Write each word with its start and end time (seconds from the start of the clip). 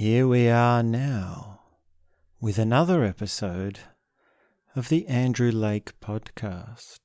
here 0.00 0.26
we 0.26 0.48
are 0.48 0.82
now 0.82 1.60
with 2.40 2.56
another 2.56 3.04
episode 3.04 3.80
of 4.74 4.88
the 4.88 5.06
Andrew 5.06 5.50
Lake 5.50 5.92
podcast. 6.00 7.00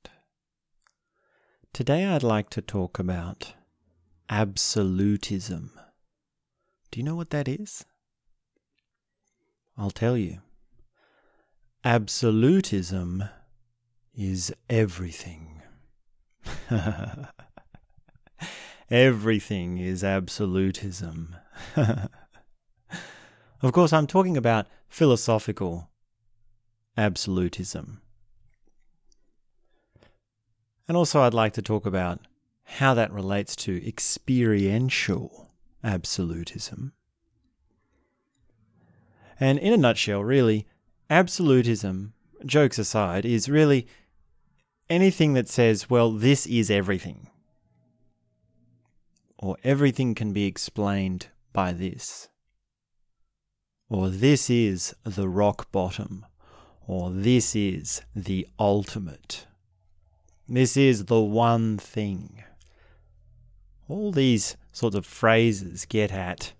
Today 1.74 2.06
I'd 2.06 2.22
like 2.22 2.48
to 2.48 2.62
talk 2.62 2.98
about 2.98 3.52
absolutism. 4.30 5.72
Do 6.90 6.98
you 6.98 7.04
know 7.04 7.14
what 7.14 7.28
that 7.28 7.48
is? 7.48 7.84
I'll 9.76 9.90
tell 9.90 10.16
you. 10.16 10.38
Absolutism 11.84 13.24
is 14.14 14.54
everything. 14.70 15.60
everything 18.90 19.76
is 19.76 20.02
absolutism. 20.02 21.36
of 23.62 23.72
course, 23.72 23.92
I'm 23.92 24.06
talking 24.06 24.36
about 24.36 24.66
philosophical 24.88 25.90
absolutism. 26.96 28.00
And 30.88 30.96
also, 30.96 31.20
I'd 31.20 31.34
like 31.34 31.52
to 31.54 31.62
talk 31.62 31.84
about 31.84 32.20
how 32.64 32.94
that 32.94 33.12
relates 33.12 33.56
to 33.56 33.86
experiential 33.86 35.50
absolutism. 35.82 36.92
And 39.38 39.58
in 39.58 39.72
a 39.72 39.76
nutshell, 39.76 40.22
really, 40.22 40.66
absolutism, 41.10 42.14
jokes 42.44 42.78
aside, 42.78 43.24
is 43.24 43.48
really 43.48 43.86
anything 44.88 45.34
that 45.34 45.48
says, 45.48 45.90
well, 45.90 46.12
this 46.12 46.46
is 46.46 46.70
everything. 46.70 47.28
Or 49.38 49.56
everything 49.62 50.14
can 50.14 50.32
be 50.32 50.46
explained 50.46 51.28
by 51.52 51.72
this. 51.72 52.28
Or 53.88 54.08
this 54.08 54.50
is 54.50 54.94
the 55.04 55.28
rock 55.28 55.70
bottom. 55.70 56.26
Or 56.86 57.10
this 57.10 57.54
is 57.56 58.02
the 58.14 58.46
ultimate. 58.58 59.46
This 60.48 60.76
is 60.76 61.06
the 61.06 61.20
one 61.20 61.78
thing. 61.78 62.44
All 63.88 64.12
these 64.12 64.56
sorts 64.72 64.96
of 64.96 65.06
phrases 65.06 65.84
get 65.84 66.12
at 66.12 66.52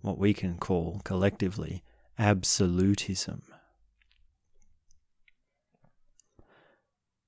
what 0.00 0.18
we 0.18 0.34
can 0.34 0.58
call 0.58 1.00
collectively 1.04 1.82
absolutism. 2.18 3.42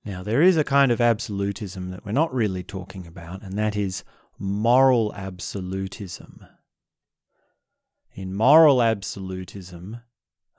Now, 0.04 0.22
there 0.22 0.42
is 0.42 0.58
a 0.58 0.64
kind 0.64 0.92
of 0.92 1.00
absolutism 1.00 1.90
that 1.90 2.04
we're 2.04 2.12
not 2.12 2.34
really 2.34 2.62
talking 2.62 3.06
about, 3.06 3.42
and 3.42 3.58
that 3.58 3.74
is 3.74 4.04
moral 4.38 5.14
absolutism. 5.14 6.46
In 8.14 8.32
moral 8.32 8.80
absolutism, 8.80 10.00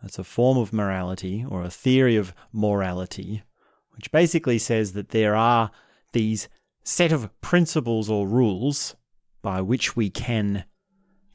that's 0.01 0.19
a 0.19 0.25
form 0.25 0.57
of 0.57 0.73
morality 0.73 1.45
or 1.47 1.63
a 1.63 1.69
theory 1.69 2.17
of 2.17 2.33
morality, 2.51 3.43
which 3.91 4.11
basically 4.11 4.59
says 4.59 4.91
that 4.91 5.09
there 5.09 5.35
are 5.35 5.71
these 6.11 6.49
set 6.83 7.13
of 7.13 7.29
principles 7.39 8.09
or 8.09 8.27
rules 8.27 8.95
by 9.41 9.61
which 9.61 9.95
we 9.95 10.09
can 10.09 10.65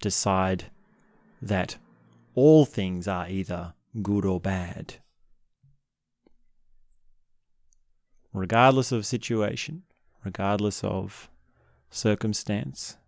decide 0.00 0.66
that 1.40 1.78
all 2.34 2.66
things 2.66 3.08
are 3.08 3.26
either 3.26 3.72
good 4.02 4.26
or 4.26 4.38
bad. 4.38 4.96
Regardless 8.34 8.92
of 8.92 9.06
situation, 9.06 9.84
regardless 10.22 10.84
of 10.84 11.30
circumstance, 11.88 12.98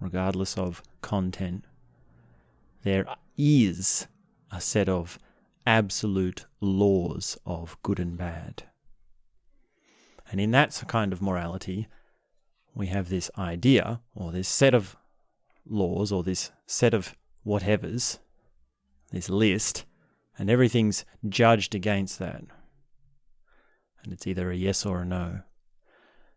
regardless 0.00 0.56
of 0.56 0.82
content, 1.02 1.66
there 2.84 3.06
is 3.36 4.06
a 4.52 4.60
set 4.60 4.88
of 4.88 5.18
absolute 5.66 6.46
laws 6.60 7.36
of 7.46 7.76
good 7.82 7.98
and 7.98 8.16
bad. 8.16 8.64
And 10.30 10.40
in 10.40 10.50
that 10.52 10.82
kind 10.86 11.12
of 11.12 11.22
morality, 11.22 11.88
we 12.74 12.88
have 12.88 13.08
this 13.08 13.30
idea, 13.38 14.00
or 14.14 14.32
this 14.32 14.48
set 14.48 14.74
of 14.74 14.96
laws, 15.66 16.12
or 16.12 16.22
this 16.22 16.50
set 16.66 16.92
of 16.92 17.16
whatevers, 17.46 18.18
this 19.12 19.30
list, 19.30 19.84
and 20.38 20.50
everything's 20.50 21.04
judged 21.28 21.74
against 21.74 22.18
that. 22.18 22.42
And 24.02 24.12
it's 24.12 24.26
either 24.26 24.50
a 24.50 24.56
yes 24.56 24.84
or 24.84 25.02
a 25.02 25.04
no. 25.04 25.40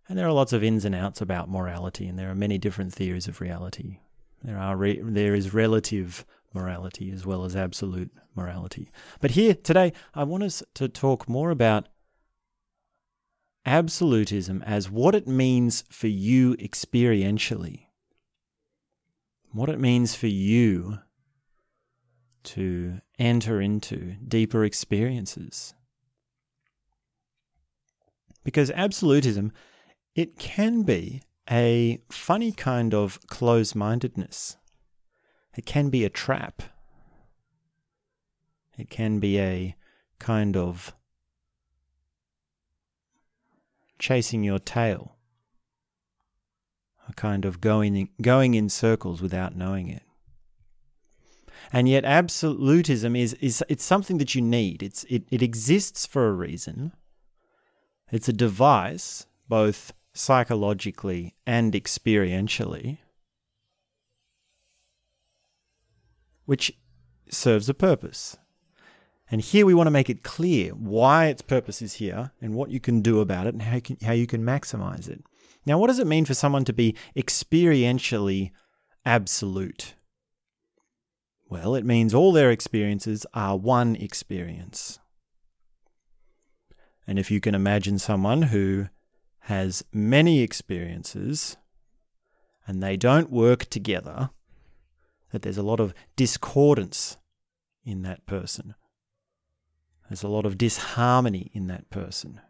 And 0.08 0.18
there 0.18 0.28
are 0.28 0.34
lots 0.34 0.54
of 0.54 0.64
ins 0.64 0.86
and 0.86 0.96
outs 0.96 1.20
about 1.20 1.50
morality, 1.50 2.08
and 2.08 2.18
there 2.18 2.30
are 2.32 2.36
many 2.36 2.58
different 2.58 2.94
theories 2.94 3.28
of 3.28 3.42
reality. 3.42 4.00
There 4.44 4.58
are 4.58 4.78
re- 4.78 5.02
there 5.04 5.36
is 5.36 5.54
relative 5.54 6.26
morality 6.54 7.12
as 7.12 7.26
well 7.26 7.44
as 7.44 7.56
absolute 7.56 8.12
morality. 8.36 8.92
But 9.20 9.32
here 9.32 9.54
today, 9.56 9.94
I 10.14 10.24
want 10.24 10.44
us 10.44 10.64
to 10.76 10.88
talk 10.88 11.28
more 11.28 11.50
about 11.50 11.88
absolutism 13.66 14.64
as 14.64 14.90
what 14.90 15.14
it 15.14 15.28
means 15.28 15.84
for 15.90 16.08
you 16.08 16.56
experientially. 16.56 17.88
What 19.52 19.70
it 19.70 19.80
means 19.80 20.16
for 20.16 20.28
you 20.28 21.00
to 22.44 23.02
enter 23.20 23.60
into 23.60 24.16
deeper 24.26 24.64
experiences. 24.64 25.74
Because 28.46 28.72
absolutism, 28.72 29.52
it 30.16 30.40
can 30.40 30.84
be 30.84 31.22
a 31.50 32.00
funny 32.10 32.54
kind 32.54 32.94
of 32.94 33.20
close 33.28 33.76
mindedness. 33.76 34.58
It 35.58 35.66
can 35.66 35.90
be 35.90 36.06
a 36.06 36.10
trap. 36.10 36.62
It 38.78 38.92
can 38.92 39.20
be 39.20 39.40
a 39.40 39.76
kind 40.20 40.56
of 40.56 40.94
chasing 43.98 44.44
your 44.44 44.60
tail, 44.60 45.16
a 47.10 47.14
kind 47.14 47.44
of 47.44 47.60
going 47.60 47.96
in, 47.96 48.10
going 48.22 48.54
in 48.54 48.70
circles 48.70 49.20
without 49.20 49.56
knowing 49.56 49.90
it. 49.90 50.04
And 51.74 51.90
yet 51.90 52.06
absolutism 52.06 53.16
is, 53.16 53.34
is 53.36 53.64
it's 53.68 53.84
something 53.84 54.20
that 54.20 54.36
you 54.36 54.42
need. 54.44 54.84
It's 54.84 55.06
it, 55.06 55.24
it 55.32 55.42
exists 55.42 56.06
for 56.06 56.28
a 56.28 56.34
reason. 56.34 56.94
It's 58.12 58.30
a 58.30 58.34
device, 58.34 59.26
both 59.50 59.92
psychologically 60.14 61.36
and 61.48 61.74
experientially, 61.74 63.00
which 66.48 66.72
serves 67.30 67.70
a 67.70 67.74
purpose. 67.74 68.38
And 69.30 69.42
here 69.42 69.66
we 69.66 69.74
want 69.74 69.88
to 69.88 69.92
make 69.92 70.10
it 70.10 70.24
clear 70.24 70.72
why 70.72 71.26
its 71.26 71.42
purpose 71.42 71.82
is 71.82 71.96
here 71.96 72.32
and 72.42 72.56
what 72.56 72.72
you 72.72 72.80
can 72.80 73.02
do 73.02 73.20
about 73.20 73.46
it 73.46 73.54
and 73.54 73.62
how 73.62 73.76
you 73.76 73.82
can, 73.82 73.98
how 74.02 74.14
you 74.14 74.26
can 74.26 74.44
maximize 74.44 75.10
it. 75.10 75.24
Now, 75.66 75.78
what 75.78 75.88
does 75.88 76.00
it 76.00 76.08
mean 76.08 76.24
for 76.24 76.34
someone 76.34 76.64
to 76.64 76.74
be 76.74 76.96
experientially 77.16 78.52
absolute? 79.06 79.96
Well, 81.50 81.76
it 81.76 81.86
means 81.86 82.14
all 82.14 82.32
their 82.32 82.52
experiences 82.52 83.26
are 83.34 83.58
one 83.58 83.98
experience. 83.98 85.00
And 87.06 87.20
if 87.20 87.30
you 87.30 87.42
can 87.42 87.56
imagine 87.56 88.00
someone 88.00 88.44
who 88.44 88.88
has 89.42 89.84
many 89.92 90.42
experiences 90.42 91.58
and 92.66 92.82
they 92.82 92.96
don't 92.96 93.30
work 93.30 93.66
together, 93.66 94.30
that 95.32 95.42
there's 95.42 95.58
a 95.58 95.64
lot 95.64 95.80
of 95.80 95.94
discordance 96.16 97.18
in 97.84 98.02
that 98.04 98.26
person. 98.26 98.76
There's 100.10 100.24
a 100.24 100.28
lot 100.28 100.46
of 100.46 100.58
disharmony 100.58 101.52
in 101.54 101.68
that 101.68 101.90
person. 101.90 102.42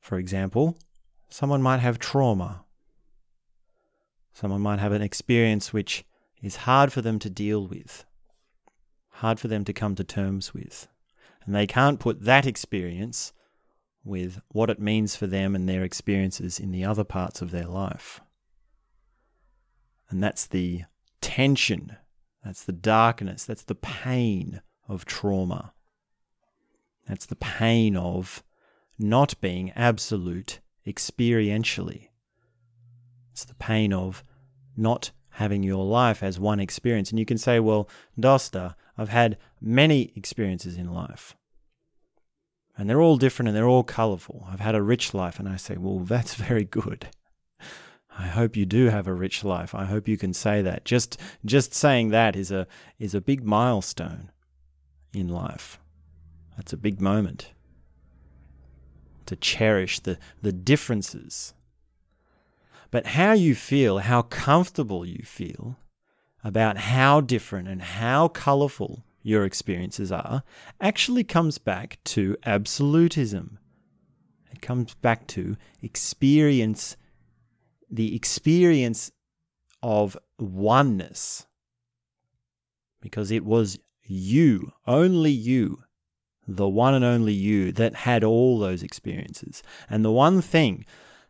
For 0.00 0.18
example, 0.18 0.78
someone 1.28 1.62
might 1.62 1.80
have 1.80 1.98
trauma 1.98 2.66
Someone 4.36 4.60
might 4.60 4.80
have 4.80 4.92
an 4.92 5.00
experience 5.00 5.72
which 5.72 6.04
is 6.42 6.56
hard 6.56 6.92
for 6.92 7.00
them 7.00 7.18
to 7.20 7.30
deal 7.30 7.66
with, 7.66 8.04
hard 9.08 9.40
for 9.40 9.48
them 9.48 9.64
to 9.64 9.72
come 9.72 9.94
to 9.94 10.04
terms 10.04 10.52
with. 10.52 10.88
And 11.42 11.54
they 11.54 11.66
can't 11.66 11.98
put 11.98 12.20
that 12.24 12.44
experience 12.44 13.32
with 14.06 14.40
what 14.48 14.70
it 14.70 14.78
means 14.78 15.16
for 15.16 15.26
them 15.26 15.54
and 15.54 15.68
their 15.68 15.82
experiences 15.82 16.60
in 16.60 16.70
the 16.70 16.84
other 16.84 17.04
parts 17.04 17.42
of 17.42 17.50
their 17.50 17.66
life. 17.66 18.20
And 20.08 20.22
that's 20.22 20.46
the 20.46 20.84
tension, 21.20 21.96
that's 22.44 22.64
the 22.64 22.72
darkness, 22.72 23.44
that's 23.44 23.64
the 23.64 23.74
pain 23.74 24.60
of 24.88 25.04
trauma. 25.04 25.72
That's 27.08 27.26
the 27.26 27.36
pain 27.36 27.96
of 27.96 28.44
not 28.98 29.40
being 29.40 29.72
absolute 29.72 30.60
experientially. 30.86 32.08
It's 33.32 33.44
the 33.44 33.54
pain 33.54 33.92
of 33.92 34.24
not 34.76 35.10
having 35.30 35.62
your 35.62 35.84
life 35.84 36.22
as 36.22 36.40
one 36.40 36.60
experience. 36.60 37.10
And 37.10 37.18
you 37.18 37.26
can 37.26 37.38
say, 37.38 37.60
well, 37.60 37.88
Dosta, 38.18 38.74
I've 38.96 39.10
had 39.10 39.36
many 39.60 40.12
experiences 40.16 40.76
in 40.76 40.92
life. 40.92 41.36
And 42.76 42.88
they're 42.88 43.00
all 43.00 43.16
different 43.16 43.48
and 43.48 43.56
they're 43.56 43.68
all 43.68 43.82
colorful. 43.82 44.46
I've 44.50 44.60
had 44.60 44.74
a 44.74 44.82
rich 44.82 45.14
life. 45.14 45.38
And 45.38 45.48
I 45.48 45.56
say, 45.56 45.76
well, 45.76 45.98
that's 46.04 46.34
very 46.34 46.64
good. 46.64 47.08
I 48.18 48.28
hope 48.28 48.56
you 48.56 48.64
do 48.64 48.86
have 48.86 49.06
a 49.06 49.14
rich 49.14 49.44
life. 49.44 49.74
I 49.74 49.84
hope 49.84 50.08
you 50.08 50.16
can 50.16 50.32
say 50.32 50.62
that. 50.62 50.86
Just 50.86 51.20
just 51.44 51.74
saying 51.74 52.08
that 52.10 52.34
is 52.34 52.50
a 52.50 52.66
is 52.98 53.14
a 53.14 53.20
big 53.20 53.44
milestone 53.44 54.30
in 55.12 55.28
life. 55.28 55.78
That's 56.56 56.72
a 56.72 56.78
big 56.78 57.00
moment. 57.00 57.52
To 59.26 59.36
cherish 59.36 60.00
the, 60.00 60.18
the 60.40 60.52
differences. 60.52 61.52
But 62.90 63.08
how 63.08 63.32
you 63.32 63.54
feel, 63.54 63.98
how 63.98 64.22
comfortable 64.22 65.04
you 65.04 65.24
feel 65.24 65.76
about 66.44 66.78
how 66.78 67.20
different 67.20 67.68
and 67.68 67.82
how 67.82 68.28
colorful 68.28 69.04
your 69.26 69.44
experiences 69.44 70.12
are 70.12 70.44
actually 70.80 71.24
comes 71.24 71.58
back 71.58 71.98
to 72.04 72.36
absolutism. 72.46 73.58
It 74.52 74.62
comes 74.62 74.94
back 74.94 75.26
to 75.28 75.56
experience 75.82 76.96
the 77.90 78.14
experience 78.14 79.10
of 79.82 80.16
oneness 80.38 81.46
because 83.00 83.32
it 83.32 83.44
was 83.44 83.80
you, 84.04 84.72
only 84.86 85.32
you, 85.32 85.82
the 86.46 86.68
one 86.68 86.94
and 86.94 87.04
only 87.04 87.32
you 87.32 87.72
that 87.72 87.96
had 87.96 88.22
all 88.22 88.60
those 88.60 88.84
experiences. 88.84 89.60
And 89.90 90.04
the 90.04 90.12
one 90.12 90.40
thing 90.40 90.84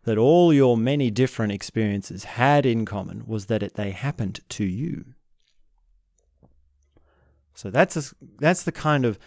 that 0.05 0.19
all 0.19 0.53
your 0.53 0.77
many 0.77 1.11
different 1.11 1.53
experiences 1.53 2.25
had 2.25 2.67
in 2.67 2.85
common 2.85 3.25
was 3.27 3.47
that 3.47 3.63
it, 3.63 3.75
they 3.75 3.93
happened 3.93 4.41
to 4.51 4.65
you. 4.65 5.16
So 7.57 7.71
that's 7.71 7.97
a, 7.97 8.15
that's 8.39 8.65
the 8.65 8.71
kind 8.71 9.07
of 9.07 9.19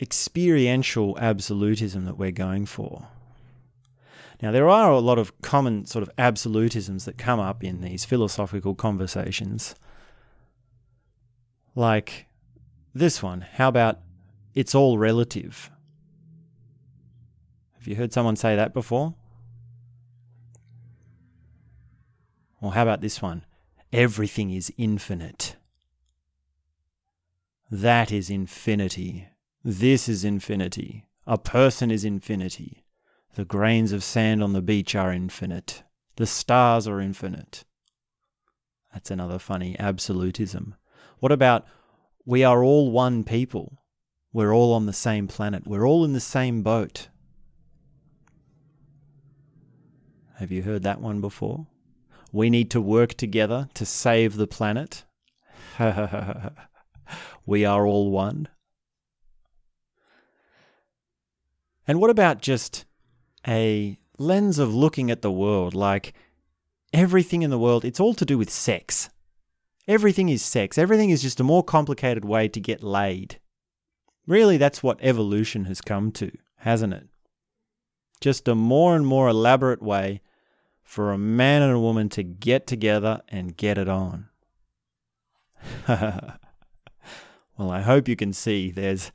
experiential 0.00 1.18
absolutism 1.18 2.04
that 2.04 2.16
we're 2.16 2.30
going 2.30 2.64
for. 2.64 3.08
Now, 4.40 4.52
there 4.52 4.70
are 4.70 4.92
a 4.92 5.00
lot 5.00 5.18
of 5.18 5.38
common 5.42 5.84
sort 5.84 6.04
of 6.04 6.16
absolutisms 6.16 7.04
that 7.04 7.18
come 7.18 7.40
up 7.40 7.64
in 7.64 7.80
these 7.80 8.04
philosophical 8.04 8.76
conversations. 8.76 9.74
Like 11.74 12.26
this 12.94 13.20
one. 13.20 13.40
How 13.40 13.68
about 13.68 13.98
it's 14.54 14.74
all 14.74 14.96
relative? 14.96 15.72
Have 17.78 17.88
you 17.88 17.96
heard 17.96 18.12
someone 18.12 18.36
say 18.36 18.54
that 18.54 18.72
before? 18.72 19.14
Or 22.62 22.74
how 22.74 22.82
about 22.82 23.00
this 23.00 23.20
one? 23.20 23.44
Everything 23.92 24.52
is 24.52 24.72
infinite. 24.78 25.56
That 27.70 28.10
is 28.10 28.30
infinity. 28.30 29.28
This 29.62 30.08
is 30.08 30.24
infinity. 30.24 31.06
A 31.26 31.38
person 31.38 31.90
is 31.90 32.04
infinity. 32.04 32.84
The 33.36 33.44
grains 33.44 33.92
of 33.92 34.02
sand 34.02 34.42
on 34.42 34.54
the 34.54 34.62
beach 34.62 34.96
are 34.96 35.12
infinite. 35.12 35.84
The 36.16 36.26
stars 36.26 36.88
are 36.88 37.00
infinite. 37.00 37.64
That's 38.92 39.12
another 39.12 39.38
funny 39.38 39.76
absolutism. 39.78 40.74
What 41.20 41.30
about 41.30 41.64
we 42.26 42.42
are 42.42 42.64
all 42.64 42.90
one 42.90 43.22
people? 43.22 43.78
We're 44.32 44.52
all 44.52 44.72
on 44.72 44.86
the 44.86 44.92
same 44.92 45.28
planet. 45.28 45.64
We're 45.64 45.86
all 45.86 46.04
in 46.04 46.12
the 46.12 46.20
same 46.20 46.62
boat. 46.62 47.08
Have 50.38 50.50
you 50.50 50.62
heard 50.62 50.82
that 50.82 51.00
one 51.00 51.20
before? 51.20 51.66
We 52.32 52.50
need 52.50 52.70
to 52.72 52.80
work 52.80 53.14
together 53.14 53.68
to 53.74 53.86
save 53.86 54.36
the 54.36 54.46
planet. 54.48 55.04
we 57.46 57.64
are 57.64 57.86
all 57.86 58.10
one. 58.10 58.48
And 61.86 62.00
what 62.00 62.10
about 62.10 62.42
just 62.42 62.84
a 63.46 63.98
lens 64.18 64.58
of 64.58 64.74
looking 64.74 65.10
at 65.10 65.22
the 65.22 65.32
world 65.32 65.74
like 65.74 66.12
everything 66.92 67.42
in 67.42 67.50
the 67.50 67.58
world, 67.58 67.84
it's 67.84 68.00
all 68.00 68.14
to 68.14 68.24
do 68.24 68.38
with 68.38 68.50
sex. 68.50 69.10
Everything 69.88 70.28
is 70.28 70.44
sex. 70.44 70.78
Everything 70.78 71.10
is 71.10 71.22
just 71.22 71.40
a 71.40 71.44
more 71.44 71.64
complicated 71.64 72.24
way 72.24 72.48
to 72.48 72.60
get 72.60 72.82
laid. 72.82 73.40
Really, 74.26 74.56
that's 74.56 74.82
what 74.82 74.98
evolution 75.00 75.64
has 75.64 75.80
come 75.80 76.12
to, 76.12 76.30
hasn't 76.58 76.94
it? 76.94 77.08
Just 78.20 78.46
a 78.46 78.54
more 78.54 78.94
and 78.94 79.06
more 79.06 79.28
elaborate 79.28 79.82
way 79.82 80.20
for 80.82 81.12
a 81.12 81.18
man 81.18 81.62
and 81.62 81.72
a 81.72 81.80
woman 81.80 82.08
to 82.10 82.22
get 82.22 82.66
together 82.66 83.22
and 83.28 83.56
get 83.56 83.78
it 83.78 83.88
on. 83.88 84.28
well, 87.60 87.70
I 87.70 87.82
hope 87.82 88.08
you 88.08 88.16
can 88.16 88.32
see 88.32 88.70
there's 88.70 89.12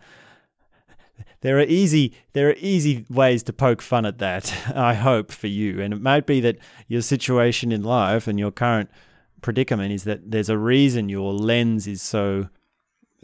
there 1.41 1.57
are 1.57 1.63
easy 1.63 2.13
there 2.33 2.49
are 2.49 2.55
easy 2.59 3.05
ways 3.09 3.41
to 3.43 3.53
poke 3.53 3.81
fun 3.81 4.05
at 4.05 4.19
that. 4.19 4.53
I 4.75 4.93
hope 4.93 5.31
for 5.31 5.47
you, 5.47 5.81
and 5.81 5.93
it 5.93 6.01
might 6.01 6.27
be 6.27 6.39
that 6.41 6.57
your 6.87 7.01
situation 7.01 7.71
in 7.71 7.83
life 7.83 8.27
and 8.27 8.37
your 8.37 8.51
current 8.51 8.91
predicament 9.41 9.91
is 9.91 10.03
that 10.03 10.29
there's 10.29 10.49
a 10.49 10.57
reason 10.57 11.09
your 11.09 11.33
lens 11.33 11.87
is 11.87 12.01
so 12.01 12.49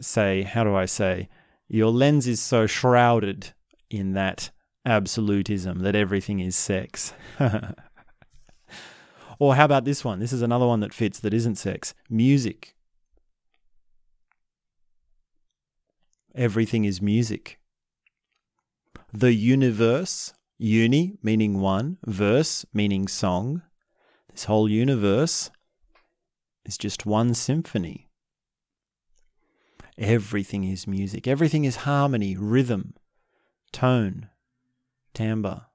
say 0.00 0.42
how 0.42 0.64
do 0.64 0.74
I 0.74 0.86
say 0.86 1.28
your 1.68 1.90
lens 1.90 2.26
is 2.26 2.40
so 2.40 2.66
shrouded 2.66 3.52
in 3.90 4.14
that 4.14 4.50
absolutism 4.84 5.80
that 5.80 5.94
everything 5.94 6.40
is 6.40 6.56
sex. 6.56 7.14
or 9.38 9.54
how 9.54 9.64
about 9.64 9.84
this 9.84 10.04
one? 10.04 10.18
This 10.18 10.32
is 10.32 10.42
another 10.42 10.66
one 10.66 10.80
that 10.80 10.92
fits 10.92 11.20
that 11.20 11.32
isn't 11.32 11.56
sex. 11.56 11.94
Music. 12.10 12.74
Everything 16.34 16.84
is 16.84 17.02
music 17.02 17.58
the 19.12 19.34
universe, 19.34 20.32
uni 20.58 21.18
meaning 21.22 21.60
one, 21.60 21.98
verse 22.06 22.64
meaning 22.72 23.06
song. 23.06 23.62
This 24.30 24.44
whole 24.44 24.70
universe 24.70 25.50
is 26.64 26.78
just 26.78 27.04
one 27.04 27.34
symphony. 27.34 28.08
Everything 29.98 30.64
is 30.64 30.86
music. 30.86 31.28
Everything 31.28 31.66
is 31.66 31.76
harmony, 31.76 32.34
rhythm, 32.36 32.94
tone, 33.70 34.30
timbre, 35.12 35.66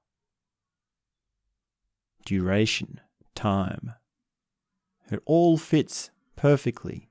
duration, 2.26 3.00
time. 3.36 3.94
It 5.10 5.22
all 5.24 5.56
fits 5.56 6.10
perfectly 6.34 7.08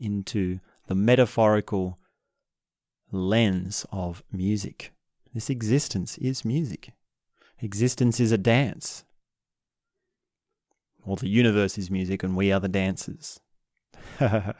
into 0.00 0.60
the 0.86 0.94
metaphorical 0.94 1.98
lens 3.12 3.86
of 3.92 4.22
music. 4.32 4.92
This 5.34 5.50
existence 5.50 6.18
is 6.18 6.44
music. 6.44 6.92
Existence 7.60 8.18
is 8.18 8.32
a 8.32 8.38
dance. 8.38 9.04
Or 11.04 11.16
the 11.16 11.28
universe 11.28 11.78
is 11.78 11.90
music 11.90 12.22
and 12.22 12.36
we 12.36 12.52
are 12.52 12.60
the 12.60 12.68
dancers. 12.68 13.40
or 14.20 14.54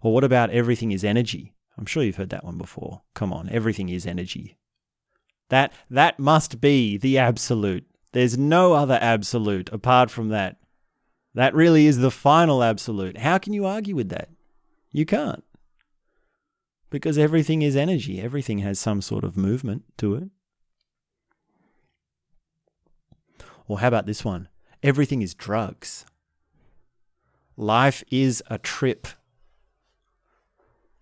what 0.00 0.24
about 0.24 0.50
everything 0.50 0.92
is 0.92 1.04
energy? 1.04 1.52
I'm 1.76 1.86
sure 1.86 2.02
you've 2.02 2.16
heard 2.16 2.30
that 2.30 2.44
one 2.44 2.58
before. 2.58 3.02
Come 3.14 3.32
on, 3.32 3.48
everything 3.50 3.88
is 3.88 4.06
energy. 4.06 4.56
That 5.50 5.72
that 5.90 6.18
must 6.18 6.60
be 6.60 6.96
the 6.96 7.18
absolute. 7.18 7.84
There's 8.12 8.38
no 8.38 8.74
other 8.74 8.98
absolute 9.00 9.70
apart 9.72 10.10
from 10.10 10.28
that. 10.28 10.56
That 11.34 11.54
really 11.54 11.86
is 11.86 11.98
the 11.98 12.12
final 12.12 12.62
absolute. 12.62 13.18
How 13.18 13.38
can 13.38 13.52
you 13.52 13.66
argue 13.66 13.96
with 13.96 14.08
that? 14.10 14.28
You 14.92 15.04
can't 15.04 15.44
because 16.94 17.18
everything 17.18 17.60
is 17.60 17.74
energy, 17.74 18.20
everything 18.20 18.58
has 18.60 18.78
some 18.78 19.02
sort 19.02 19.24
of 19.24 19.36
movement 19.36 19.82
to 19.98 20.14
it. 20.14 20.28
Or 23.66 23.80
how 23.80 23.88
about 23.88 24.06
this 24.06 24.24
one? 24.24 24.46
Everything 24.80 25.20
is 25.20 25.34
drugs. 25.34 26.06
Life 27.56 28.04
is 28.12 28.44
a 28.48 28.58
trip. 28.58 29.08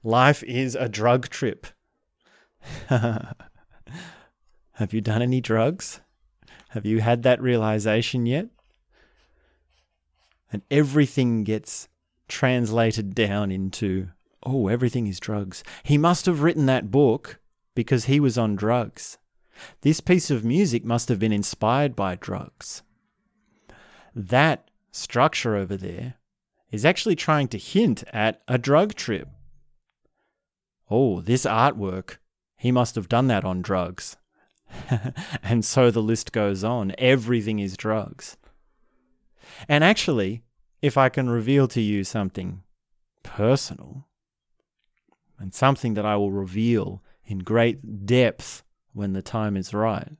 Life 0.02 0.42
is 0.44 0.74
a 0.74 0.88
drug 0.88 1.28
trip. 1.28 1.66
Have 2.88 3.34
you 4.92 5.02
done 5.02 5.20
any 5.20 5.42
drugs? 5.42 6.00
Have 6.70 6.86
you 6.86 7.02
had 7.02 7.22
that 7.24 7.42
realization 7.42 8.24
yet? 8.24 8.46
And 10.50 10.62
everything 10.70 11.44
gets 11.44 11.90
translated 12.28 13.14
down 13.14 13.52
into 13.52 14.08
oh, 14.44 14.68
everything 14.68 15.06
is 15.06 15.20
drugs. 15.20 15.62
He 15.82 15.98
must 15.98 16.26
have 16.26 16.42
written 16.42 16.66
that 16.66 16.90
book 16.90 17.40
because 17.74 18.06
he 18.06 18.20
was 18.20 18.36
on 18.36 18.56
drugs. 18.56 19.18
This 19.82 20.00
piece 20.00 20.30
of 20.30 20.44
music 20.44 20.84
must 20.84 21.08
have 21.08 21.18
been 21.18 21.32
inspired 21.32 21.94
by 21.94 22.16
drugs. 22.16 22.82
That 24.14 24.70
structure 24.90 25.56
over 25.56 25.76
there 25.76 26.14
is 26.70 26.84
actually 26.84 27.16
trying 27.16 27.48
to 27.48 27.58
hint 27.58 28.04
at 28.12 28.42
a 28.48 28.58
drug 28.58 28.94
trip. 28.94 29.28
Oh, 30.90 31.20
this 31.20 31.44
artwork, 31.44 32.16
he 32.56 32.72
must 32.72 32.94
have 32.94 33.08
done 33.08 33.28
that 33.28 33.44
on 33.44 33.62
drugs. 33.62 34.16
and 35.42 35.64
so 35.64 35.90
the 35.90 36.02
list 36.02 36.32
goes 36.32 36.64
on. 36.64 36.94
Everything 36.98 37.58
is 37.58 37.76
drugs. 37.76 38.36
And 39.68 39.84
actually, 39.84 40.42
if 40.80 40.96
I 40.96 41.08
can 41.08 41.28
reveal 41.28 41.68
to 41.68 41.80
you 41.80 42.04
something 42.04 42.62
personal, 43.22 44.06
and 45.38 45.52
something 45.54 45.94
that 45.94 46.06
I 46.06 46.16
will 46.16 46.30
reveal 46.30 47.02
in 47.24 47.40
great 47.40 48.06
depth 48.06 48.62
when 48.92 49.12
the 49.12 49.22
time 49.22 49.56
is 49.56 49.72
right. 49.72 50.12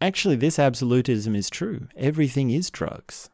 actually, 0.00 0.36
this 0.36 0.58
absolutism 0.58 1.36
is 1.36 1.48
true. 1.48 1.86
Everything 1.96 2.50
is 2.50 2.70
drugs. 2.70 3.30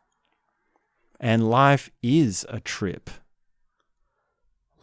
And 1.18 1.48
life 1.50 1.90
is 2.02 2.44
a 2.48 2.60
trip. 2.60 3.10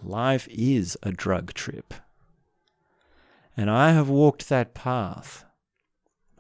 Life 0.04 0.48
is 0.50 0.98
a 1.04 1.12
drug 1.12 1.54
trip. 1.54 1.94
And 3.56 3.70
I 3.70 3.92
have 3.92 4.10
walked 4.10 4.50
that 4.50 4.74
path. 4.74 5.46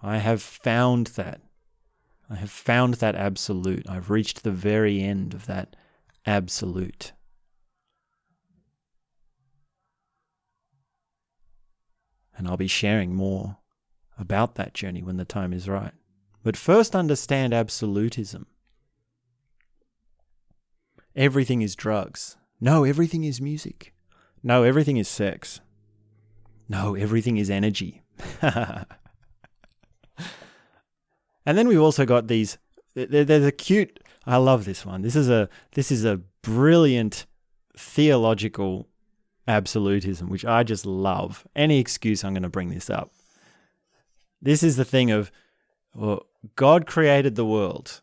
I 0.01 0.17
have 0.17 0.41
found 0.41 1.07
that. 1.07 1.41
I 2.29 2.35
have 2.35 2.51
found 2.51 2.95
that 2.95 3.15
absolute. 3.15 3.87
I've 3.87 4.09
reached 4.09 4.43
the 4.43 4.51
very 4.51 5.01
end 5.01 5.33
of 5.33 5.45
that 5.45 5.75
absolute. 6.25 7.13
And 12.37 12.47
I'll 12.47 12.57
be 12.57 12.67
sharing 12.67 13.15
more 13.15 13.57
about 14.17 14.55
that 14.55 14.73
journey 14.73 15.03
when 15.03 15.17
the 15.17 15.25
time 15.25 15.53
is 15.53 15.69
right. 15.69 15.93
But 16.43 16.57
first, 16.57 16.95
understand 16.95 17.53
absolutism. 17.53 18.45
Everything 21.15 21.61
is 21.61 21.75
drugs. 21.75 22.37
No, 22.59 22.83
everything 22.83 23.23
is 23.23 23.41
music. 23.41 23.93
No, 24.43 24.63
everything 24.63 24.97
is 24.97 25.07
sex. 25.07 25.61
No, 26.67 26.95
everything 26.95 27.37
is 27.37 27.49
energy. 27.49 28.03
and 28.41 28.85
then 31.45 31.67
we've 31.67 31.81
also 31.81 32.05
got 32.05 32.27
these. 32.27 32.57
There's 32.93 33.45
a 33.45 33.51
cute. 33.51 33.99
I 34.25 34.37
love 34.37 34.65
this 34.65 34.85
one. 34.85 35.01
This 35.01 35.15
is 35.15 35.29
a 35.29 35.49
this 35.73 35.91
is 35.91 36.05
a 36.05 36.21
brilliant 36.41 37.25
theological 37.77 38.87
absolutism, 39.47 40.29
which 40.29 40.45
I 40.45 40.63
just 40.63 40.85
love. 40.85 41.47
Any 41.55 41.79
excuse 41.79 42.23
I'm 42.23 42.33
going 42.33 42.43
to 42.43 42.49
bring 42.49 42.69
this 42.69 42.89
up. 42.89 43.11
This 44.41 44.63
is 44.63 44.75
the 44.75 44.85
thing 44.85 45.11
of, 45.11 45.31
well, 45.93 46.25
God 46.55 46.85
created 46.85 47.35
the 47.35 47.45
world. 47.45 48.01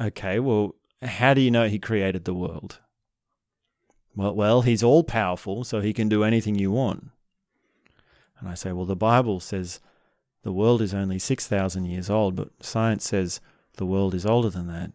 Okay, 0.00 0.38
well, 0.38 0.74
how 1.02 1.34
do 1.34 1.40
you 1.40 1.50
know 1.50 1.68
He 1.68 1.78
created 1.78 2.24
the 2.24 2.34
world? 2.34 2.80
Well, 4.14 4.34
well, 4.34 4.62
He's 4.62 4.82
all 4.82 5.04
powerful, 5.04 5.64
so 5.64 5.80
He 5.80 5.92
can 5.92 6.08
do 6.08 6.24
anything 6.24 6.54
you 6.54 6.70
want. 6.70 7.10
And 8.38 8.48
I 8.48 8.54
say, 8.54 8.72
well, 8.72 8.86
the 8.86 8.96
Bible 8.96 9.40
says 9.40 9.80
the 10.42 10.52
world 10.52 10.80
is 10.80 10.94
only 10.94 11.18
6,000 11.18 11.84
years 11.84 12.08
old, 12.08 12.36
but 12.36 12.50
science 12.60 13.04
says 13.04 13.40
the 13.76 13.86
world 13.86 14.14
is 14.14 14.24
older 14.24 14.50
than 14.50 14.68
that. 14.68 14.92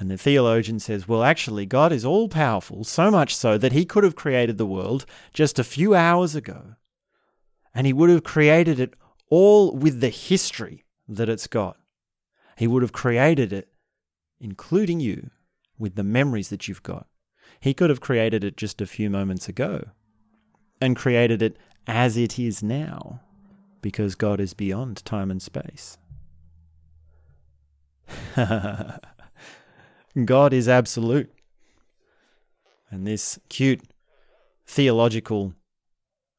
And 0.00 0.10
the 0.10 0.16
theologian 0.16 0.80
says, 0.80 1.06
well, 1.06 1.22
actually, 1.22 1.66
God 1.66 1.92
is 1.92 2.06
all 2.06 2.26
powerful, 2.26 2.84
so 2.84 3.10
much 3.10 3.36
so 3.36 3.58
that 3.58 3.72
he 3.72 3.84
could 3.84 4.02
have 4.02 4.16
created 4.16 4.56
the 4.56 4.64
world 4.64 5.04
just 5.34 5.58
a 5.58 5.64
few 5.64 5.94
hours 5.94 6.34
ago. 6.34 6.76
And 7.74 7.86
he 7.86 7.92
would 7.92 8.08
have 8.08 8.24
created 8.24 8.80
it 8.80 8.94
all 9.28 9.76
with 9.76 10.00
the 10.00 10.08
history 10.08 10.84
that 11.06 11.28
it's 11.28 11.46
got. 11.46 11.76
He 12.56 12.66
would 12.66 12.80
have 12.80 12.92
created 12.92 13.52
it, 13.52 13.68
including 14.40 15.00
you, 15.00 15.30
with 15.78 15.96
the 15.96 16.02
memories 16.02 16.48
that 16.48 16.66
you've 16.66 16.82
got. 16.82 17.06
He 17.60 17.74
could 17.74 17.90
have 17.90 18.00
created 18.00 18.42
it 18.42 18.56
just 18.56 18.80
a 18.80 18.86
few 18.86 19.10
moments 19.10 19.50
ago 19.50 19.84
and 20.80 20.96
created 20.96 21.42
it 21.42 21.58
as 21.86 22.16
it 22.16 22.38
is 22.38 22.62
now 22.62 23.20
because 23.82 24.14
God 24.14 24.40
is 24.40 24.54
beyond 24.54 25.04
time 25.04 25.30
and 25.30 25.42
space. 25.42 25.98
God 30.24 30.52
is 30.52 30.68
absolute. 30.68 31.32
And 32.90 33.06
this 33.06 33.38
cute 33.48 33.82
theological 34.66 35.54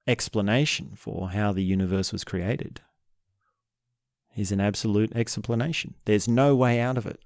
explanation 0.07 0.93
for 0.95 1.29
how 1.29 1.51
the 1.53 1.63
universe 1.63 2.11
was 2.11 2.23
created 2.23 2.81
is 4.35 4.51
an 4.51 4.59
absolute 4.59 5.15
explanation. 5.15 5.95
There's 6.05 6.27
no 6.27 6.55
way 6.55 6.79
out 6.79 6.97
of 6.97 7.05
it. 7.05 7.19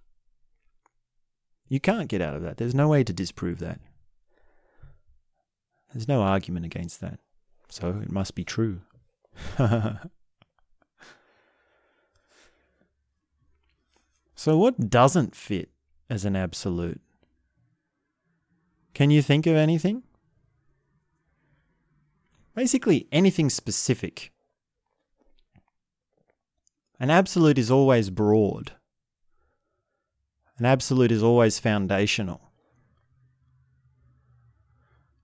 You 1.67 1.79
can't 1.79 2.07
get 2.07 2.21
out 2.21 2.35
of 2.35 2.43
that. 2.43 2.57
There's 2.57 2.75
no 2.75 2.89
way 2.89 3.03
to 3.03 3.13
disprove 3.13 3.59
that. 3.59 3.79
There's 5.93 6.07
no 6.07 6.21
argument 6.21 6.65
against 6.65 7.01
that. 7.01 7.19
So 7.69 7.99
it 8.01 8.11
must 8.11 8.35
be 8.35 8.43
true. 8.43 8.81
so, 14.35 14.57
what 14.57 14.89
doesn't 14.89 15.35
fit 15.35 15.69
as 16.09 16.25
an 16.25 16.35
absolute. 16.35 17.01
Can 18.93 19.09
you 19.09 19.21
think 19.21 19.45
of 19.45 19.55
anything? 19.55 20.03
Basically, 22.55 23.07
anything 23.11 23.49
specific. 23.49 24.31
An 26.99 27.09
absolute 27.09 27.57
is 27.57 27.69
always 27.69 28.09
broad. 28.09 28.71
An 30.57 30.65
absolute 30.65 31.11
is 31.11 31.21
always 31.21 31.59
foundational. 31.59 32.41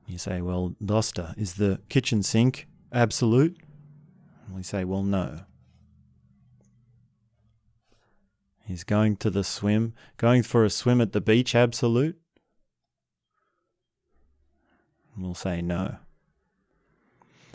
You 0.06 0.18
say, 0.18 0.42
well, 0.42 0.76
Dosta, 0.84 1.34
is 1.38 1.54
the 1.54 1.80
kitchen 1.88 2.22
sink 2.22 2.68
absolute? 2.92 3.58
And 4.46 4.56
we 4.56 4.64
say, 4.64 4.84
well, 4.84 5.04
no. 5.04 5.46
He's 8.72 8.86
going 8.86 9.18
to 9.18 9.30
the 9.30 9.44
swim, 9.44 9.94
going 10.16 10.44
for 10.44 10.64
a 10.64 10.70
swim 10.70 11.02
at 11.02 11.12
the 11.12 11.20
beach, 11.20 11.56
absolute? 11.56 12.18
We'll 15.18 15.36
say 15.36 15.62
no. 15.62 15.98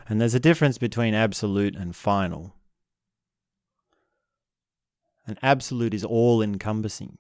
And 0.07 0.21
there's 0.21 0.35
a 0.35 0.41
difference 0.41 0.77
between 0.77 1.15
absolute 1.15 1.75
and 1.75 1.97
final. 1.97 2.53
An 5.27 5.39
absolute 5.41 5.95
is 5.95 6.05
all 6.05 6.43
encompassing. 6.43 7.17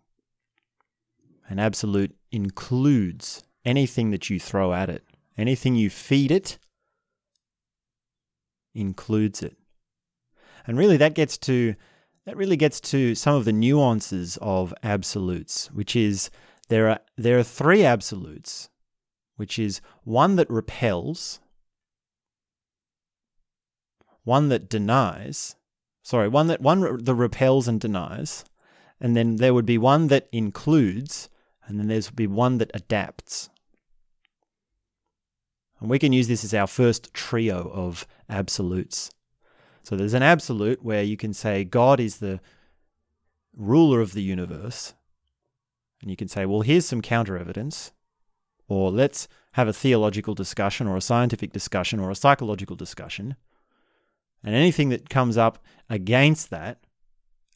An 1.48 1.58
absolute 1.58 2.14
includes 2.30 3.44
anything 3.64 4.10
that 4.10 4.28
you 4.28 4.38
throw 4.38 4.74
at 4.74 4.90
it, 4.90 5.04
anything 5.38 5.74
you 5.74 5.88
feed 5.88 6.30
it 6.30 6.58
includes 8.74 9.42
it. 9.42 9.56
And 10.66 10.76
really, 10.76 10.98
that 10.98 11.14
gets 11.14 11.38
to 11.38 11.76
that 12.26 12.36
really 12.36 12.56
gets 12.56 12.80
to 12.80 13.14
some 13.14 13.36
of 13.36 13.44
the 13.44 13.52
nuances 13.52 14.36
of 14.42 14.74
absolutes, 14.82 15.68
which 15.68 15.94
is 15.94 16.28
there 16.68 16.90
are 16.90 17.00
there 17.16 17.38
are 17.38 17.44
three 17.44 17.84
absolutes, 17.84 18.68
which 19.36 19.58
is 19.58 19.80
one 20.02 20.36
that 20.36 20.50
repels, 20.50 21.40
one 24.24 24.48
that 24.48 24.68
denies, 24.68 25.54
sorry, 26.02 26.28
one 26.28 26.48
that 26.48 26.60
one 26.60 27.04
that 27.04 27.14
repels 27.14 27.68
and 27.68 27.80
denies, 27.80 28.44
and 29.00 29.16
then 29.16 29.36
there 29.36 29.54
would 29.54 29.66
be 29.66 29.78
one 29.78 30.08
that 30.08 30.28
includes, 30.32 31.30
and 31.66 31.78
then 31.78 31.86
there's 31.86 32.10
be 32.10 32.26
one 32.26 32.58
that 32.58 32.72
adapts. 32.74 33.48
And 35.78 35.88
we 35.88 36.00
can 36.00 36.12
use 36.12 36.26
this 36.26 36.42
as 36.42 36.54
our 36.54 36.66
first 36.66 37.14
trio 37.14 37.70
of 37.72 38.06
absolutes. 38.28 39.10
So 39.86 39.94
there's 39.94 40.14
an 40.14 40.22
absolute 40.24 40.82
where 40.82 41.04
you 41.04 41.16
can 41.16 41.32
say 41.32 41.62
God 41.62 42.00
is 42.00 42.16
the 42.16 42.40
ruler 43.54 44.00
of 44.00 44.14
the 44.14 44.22
universe. 44.22 44.94
And 46.02 46.10
you 46.10 46.16
can 46.16 46.26
say, 46.26 46.44
well, 46.44 46.62
here's 46.62 46.84
some 46.84 47.00
counter 47.00 47.38
evidence. 47.38 47.92
Or 48.66 48.90
let's 48.90 49.28
have 49.52 49.68
a 49.68 49.72
theological 49.72 50.34
discussion 50.34 50.88
or 50.88 50.96
a 50.96 51.00
scientific 51.00 51.52
discussion 51.52 52.00
or 52.00 52.10
a 52.10 52.16
psychological 52.16 52.74
discussion. 52.74 53.36
And 54.42 54.56
anything 54.56 54.88
that 54.88 55.08
comes 55.08 55.36
up 55.36 55.64
against 55.88 56.50
that 56.50 56.80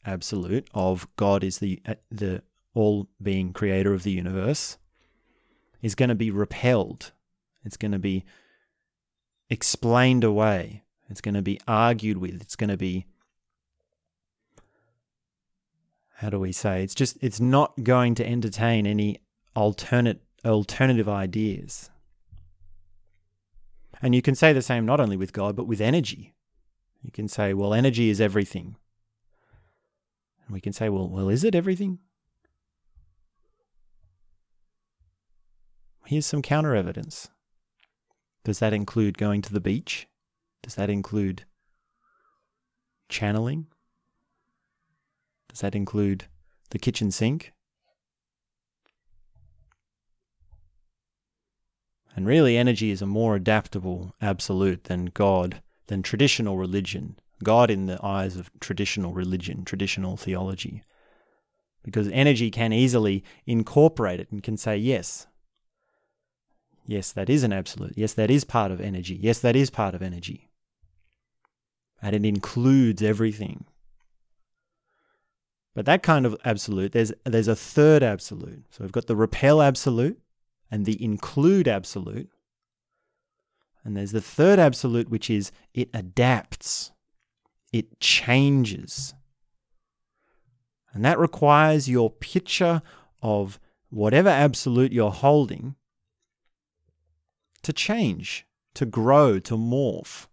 absolute 0.05 0.69
of 0.73 1.09
God 1.17 1.43
is 1.43 1.57
the, 1.57 1.81
uh, 1.85 1.95
the 2.09 2.43
all 2.73 3.09
being 3.21 3.51
creator 3.51 3.93
of 3.93 4.03
the 4.03 4.11
universe 4.11 4.77
is 5.81 5.95
going 5.95 6.07
to 6.07 6.15
be 6.15 6.31
repelled. 6.31 7.11
It's 7.65 7.75
going 7.75 7.91
to 7.91 7.99
be 7.99 8.23
explained 9.49 10.23
away 10.23 10.83
it's 11.11 11.21
going 11.21 11.35
to 11.35 11.41
be 11.41 11.59
argued 11.67 12.17
with. 12.17 12.41
It's 12.41 12.55
going 12.55 12.69
to 12.69 12.77
be 12.77 13.05
how 16.15 16.29
do 16.29 16.39
we 16.39 16.51
say? 16.51 16.83
It's 16.83 16.93
just 16.93 17.17
it's 17.21 17.39
not 17.39 17.83
going 17.83 18.15
to 18.15 18.27
entertain 18.27 18.85
any 18.85 19.17
alternate 19.55 20.21
alternative 20.45 21.09
ideas. 21.09 21.89
And 24.01 24.15
you 24.15 24.21
can 24.21 24.35
say 24.35 24.53
the 24.53 24.61
same 24.61 24.85
not 24.85 24.99
only 24.99 25.17
with 25.17 25.33
God 25.33 25.55
but 25.55 25.67
with 25.67 25.81
energy. 25.81 26.33
You 27.01 27.11
can 27.11 27.27
say, 27.27 27.53
well, 27.53 27.73
energy 27.73 28.09
is 28.09 28.21
everything. 28.21 28.75
And 30.45 30.53
we 30.53 30.61
can 30.61 30.73
say, 30.73 30.89
well, 30.89 31.09
well, 31.09 31.27
is 31.27 31.43
it 31.43 31.55
everything? 31.55 31.97
Here's 36.05 36.25
some 36.27 36.43
counter 36.43 36.75
evidence. 36.75 37.29
Does 38.43 38.59
that 38.59 38.73
include 38.73 39.17
going 39.17 39.41
to 39.41 39.53
the 39.53 39.61
beach? 39.61 40.07
Does 40.63 40.75
that 40.75 40.89
include 40.89 41.45
channeling? 43.09 43.67
Does 45.49 45.61
that 45.61 45.75
include 45.75 46.25
the 46.69 46.79
kitchen 46.79 47.11
sink? 47.11 47.51
And 52.15 52.27
really, 52.27 52.57
energy 52.57 52.91
is 52.91 53.01
a 53.01 53.05
more 53.05 53.35
adaptable 53.35 54.13
absolute 54.21 54.85
than 54.85 55.05
God, 55.05 55.61
than 55.87 56.03
traditional 56.03 56.57
religion, 56.57 57.17
God 57.43 57.71
in 57.71 57.85
the 57.85 58.03
eyes 58.05 58.35
of 58.35 58.51
traditional 58.59 59.13
religion, 59.13 59.63
traditional 59.65 60.17
theology. 60.17 60.83
Because 61.83 62.09
energy 62.09 62.51
can 62.51 62.73
easily 62.73 63.23
incorporate 63.45 64.19
it 64.19 64.31
and 64.31 64.43
can 64.43 64.57
say, 64.57 64.77
yes, 64.77 65.27
yes, 66.85 67.11
that 67.13 67.29
is 67.29 67.43
an 67.43 67.53
absolute. 67.53 67.93
Yes, 67.95 68.13
that 68.13 68.29
is 68.29 68.43
part 68.43 68.71
of 68.71 68.79
energy. 68.79 69.15
Yes, 69.15 69.39
that 69.39 69.55
is 69.55 69.69
part 69.69 69.95
of 69.95 70.01
energy. 70.01 70.50
And 72.01 72.15
it 72.15 72.25
includes 72.25 73.01
everything. 73.01 73.65
But 75.73 75.85
that 75.85 76.03
kind 76.03 76.25
of 76.25 76.35
absolute, 76.43 76.91
there's 76.91 77.13
there's 77.23 77.47
a 77.47 77.55
third 77.55 78.03
absolute. 78.03 78.65
So 78.71 78.83
we've 78.83 78.91
got 78.91 79.07
the 79.07 79.15
repel 79.15 79.61
absolute 79.61 80.19
and 80.69 80.85
the 80.85 81.01
include 81.03 81.67
absolute. 81.67 82.29
And 83.83 83.95
there's 83.97 84.11
the 84.11 84.21
third 84.21 84.59
absolute, 84.59 85.09
which 85.09 85.29
is 85.29 85.51
it 85.73 85.89
adapts, 85.93 86.91
it 87.71 87.99
changes. 87.99 89.13
And 90.93 91.05
that 91.05 91.19
requires 91.19 91.89
your 91.89 92.09
picture 92.09 92.81
of 93.21 93.59
whatever 93.89 94.29
absolute 94.29 94.91
you're 94.91 95.11
holding 95.11 95.75
to 97.63 97.71
change, 97.71 98.45
to 98.73 98.85
grow, 98.85 99.39
to 99.39 99.55
morph. 99.55 100.27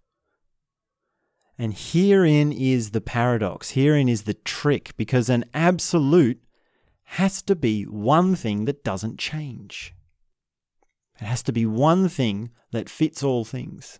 And 1.60 1.74
herein 1.74 2.52
is 2.52 2.90
the 2.90 3.00
paradox, 3.00 3.70
herein 3.70 4.08
is 4.08 4.22
the 4.22 4.34
trick, 4.34 4.96
because 4.96 5.28
an 5.28 5.44
absolute 5.52 6.40
has 7.02 7.42
to 7.42 7.56
be 7.56 7.82
one 7.82 8.36
thing 8.36 8.64
that 8.66 8.84
doesn't 8.84 9.18
change. 9.18 9.92
It 11.20 11.24
has 11.24 11.42
to 11.42 11.52
be 11.52 11.66
one 11.66 12.08
thing 12.08 12.50
that 12.70 12.88
fits 12.88 13.24
all 13.24 13.44
things. 13.44 13.98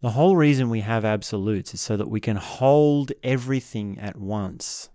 The 0.00 0.10
whole 0.10 0.36
reason 0.36 0.68
we 0.68 0.80
have 0.80 1.04
absolutes 1.04 1.74
is 1.74 1.80
so 1.80 1.96
that 1.96 2.10
we 2.10 2.20
can 2.20 2.36
hold 2.36 3.10
everything 3.24 3.98
at 3.98 4.16
once. 4.16 4.90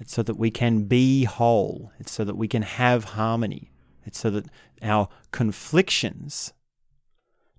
It's 0.00 0.14
so 0.14 0.22
that 0.24 0.38
we 0.38 0.50
can 0.50 0.84
be 0.84 1.24
whole. 1.24 1.92
It's 2.00 2.10
so 2.10 2.24
that 2.24 2.36
we 2.36 2.48
can 2.48 2.62
have 2.62 3.04
harmony. 3.04 3.70
It's 4.06 4.18
so 4.18 4.30
that 4.30 4.46
our 4.82 5.08
conflictions 5.32 6.52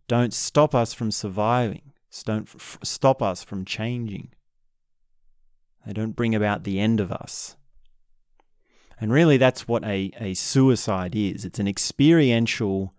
don't 0.07 0.33
stop 0.33 0.73
us 0.73 0.93
from 0.93 1.11
surviving, 1.11 1.93
don't 2.25 2.49
f- 2.55 2.79
stop 2.83 3.21
us 3.21 3.43
from 3.43 3.65
changing. 3.65 4.29
They 5.85 5.93
don't 5.93 6.15
bring 6.15 6.33
about 6.33 6.63
the 6.63 6.79
end 6.79 6.99
of 6.99 7.11
us. 7.11 7.55
And 8.99 9.11
really, 9.11 9.37
that's 9.37 9.67
what 9.67 9.83
a, 9.85 10.11
a 10.19 10.33
suicide 10.33 11.15
is 11.15 11.45
it's 11.45 11.59
an 11.59 11.67
experiential 11.67 12.93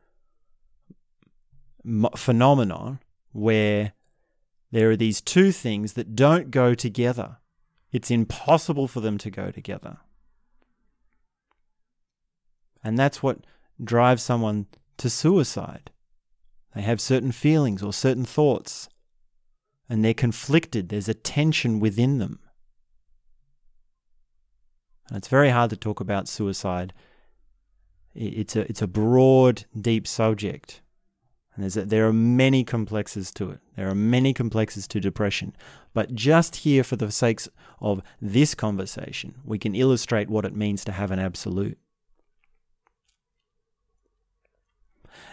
phenomenon 2.17 3.00
where 3.33 3.93
there 4.71 4.90
are 4.90 4.97
these 4.97 5.21
two 5.21 5.50
things 5.50 5.95
that 5.95 6.14
don't 6.14 6.50
go 6.50 6.75
together. 6.75 7.38
It's 7.90 8.11
impossible 8.11 8.87
for 8.87 9.00
them 9.00 9.19
to 9.19 9.31
go 9.31 9.50
together. 9.50 9.99
And 12.88 12.99
that's 12.99 13.23
what 13.23 13.45
drives 13.85 14.23
someone 14.23 14.64
to 14.97 15.11
suicide. 15.11 15.90
They 16.75 16.80
have 16.80 17.02
certain 17.02 17.33
feelings 17.33 17.83
or 17.83 17.92
certain 17.92 18.25
thoughts, 18.25 18.88
and 19.90 20.02
they're 20.02 20.14
conflicted. 20.14 20.88
There's 20.88 21.07
a 21.07 21.12
tension 21.12 21.80
within 21.80 22.16
them. 22.16 22.38
And 25.09 25.18
it's 25.18 25.28
very 25.28 25.50
hard 25.50 25.68
to 25.68 25.76
talk 25.76 26.00
about 26.00 26.28
suicide. 26.28 26.95
It's 28.14 28.57
a, 28.57 28.61
it's 28.61 28.80
a 28.80 28.87
broad, 28.87 29.66
deep 29.78 30.07
subject. 30.07 30.80
And 31.57 31.66
a, 31.66 31.85
there 31.85 32.09
are 32.09 32.12
many 32.14 32.64
complexes 32.64 33.30
to 33.33 33.50
it. 33.50 33.61
There 33.76 33.90
are 33.90 33.95
many 33.95 34.33
complexes 34.33 34.88
to 34.88 34.99
depression. 34.99 35.54
But 35.93 36.15
just 36.15 36.56
here, 36.56 36.82
for 36.82 36.97
the 36.97 37.12
sakes 37.12 37.50
of 37.82 38.00
this 38.19 38.54
conversation, 38.54 39.34
we 39.45 39.58
can 39.58 39.75
illustrate 39.75 40.30
what 40.30 40.47
it 40.47 40.56
means 40.56 40.86
to 40.86 40.93
have 40.93 41.10
an 41.10 41.19
absolute. 41.19 41.76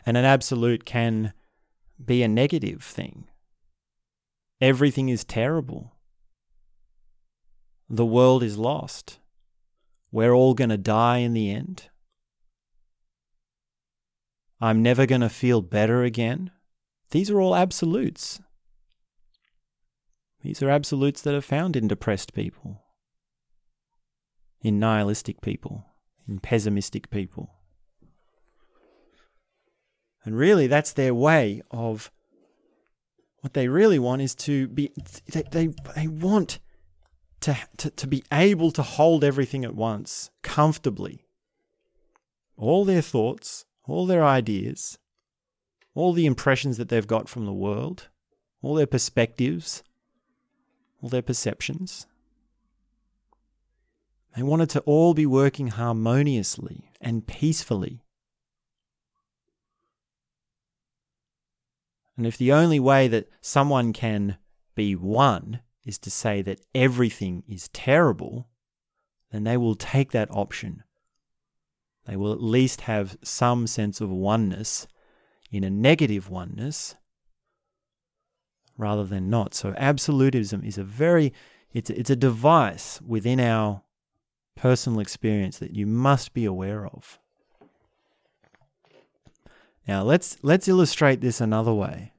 And 0.06 0.18
an 0.18 0.26
absolute 0.26 0.86
can 0.86 1.34
be 2.04 2.24
a 2.24 2.28
negative 2.28 2.84
thing. 2.84 3.28
Everything 4.62 5.10
is 5.10 5.24
terrible. 5.24 5.94
The 7.90 8.06
world 8.06 8.44
is 8.44 8.58
lost. 8.58 9.20
We're 10.12 10.34
all 10.34 10.54
going 10.54 10.70
to 10.70 10.78
die 10.78 11.18
in 11.18 11.34
the 11.34 11.52
end. 11.52 11.90
I'm 14.62 14.82
never 14.82 15.06
going 15.06 15.22
to 15.22 15.30
feel 15.30 15.62
better 15.62 16.04
again. 16.04 16.52
These 17.12 17.30
are 17.30 17.40
all 17.40 17.56
absolutes. 17.56 18.42
These 20.42 20.62
are 20.62 20.70
absolutes 20.70 21.22
that 21.22 21.36
are 21.36 21.42
found 21.42 21.76
in 21.76 21.88
depressed 21.88 22.34
people, 22.34 22.84
in 24.62 24.80
nihilistic 24.80 25.42
people, 25.42 25.86
in 26.28 26.40
pessimistic 26.40 27.10
people. 27.10 27.54
And 30.26 30.36
really, 30.36 30.68
that's 30.68 30.92
their 30.92 31.14
way 31.14 31.62
of 31.72 32.12
what 33.42 33.54
they 33.54 33.68
really 33.68 34.00
want 34.00 34.24
is 34.24 34.34
to 34.36 34.68
be, 34.68 34.92
they, 35.32 35.44
they, 35.52 35.70
they 35.96 36.08
want 36.08 36.60
to, 37.42 37.56
to, 37.78 37.92
to 37.92 38.08
be 38.08 38.24
able 38.34 38.72
to 38.72 38.82
hold 38.82 39.24
everything 39.24 39.64
at 39.64 39.76
once 39.76 40.32
comfortably. 40.42 41.28
All 42.58 42.86
their 42.86 43.04
thoughts, 43.04 43.66
all 43.86 44.08
their 44.08 44.26
ideas, 44.26 44.98
all 45.94 46.12
the 46.12 46.26
impressions 46.26 46.78
that 46.78 46.90
they've 46.90 47.06
got 47.06 47.30
from 47.30 47.46
the 47.46 47.54
world, 47.54 48.08
all 48.64 48.74
their 48.74 48.88
perspectives, 48.88 49.84
all 51.02 51.10
their 51.10 51.22
perceptions. 51.22 52.08
They 54.36 54.42
wanted 54.42 54.72
to 54.72 54.80
all 54.82 55.14
be 55.14 55.28
working 55.28 55.68
harmoniously 55.68 56.90
and 57.00 57.28
peacefully. 57.28 58.02
And 62.18 62.26
if 62.26 62.38
the 62.38 62.52
only 62.52 62.80
way 62.80 63.08
that 63.08 63.30
someone 63.42 63.94
can 63.94 64.38
be 64.74 64.96
one 64.96 65.62
is 65.86 65.98
to 66.00 66.12
say 66.12 66.42
that 66.42 66.62
everything 66.74 67.44
is 67.48 67.68
terrible, 67.70 68.48
then 69.32 69.44
they 69.44 69.58
will 69.58 69.76
take 69.76 70.12
that 70.12 70.32
option 70.32 70.84
they 72.06 72.16
will 72.16 72.32
at 72.32 72.42
least 72.42 72.82
have 72.82 73.18
some 73.24 73.68
sense 73.68 74.00
of 74.00 74.10
oneness 74.10 74.88
in 75.52 75.64
a 75.64 75.70
negative 75.70 76.30
oneness 76.30 76.96
rather 78.78 79.04
than 79.04 79.30
not. 79.30 79.54
So 79.54 79.74
absolutism 79.78 80.64
is 80.64 80.78
a 80.78 80.84
very 80.84 81.34
it's 81.74 81.90
it's 81.90 82.10
a 82.10 82.16
device 82.16 83.02
within 83.02 83.40
our 83.40 83.84
personal 84.56 85.00
experience 85.00 85.58
that 85.60 85.76
you 85.76 85.86
must 85.86 86.34
be 86.34 86.46
aware 86.46 86.86
of. 86.86 87.20
Now 89.88 90.04
let's 90.04 90.38
let's 90.42 90.68
illustrate 90.68 91.22
this 91.22 91.42
another 91.42 91.74
way. 91.74 92.14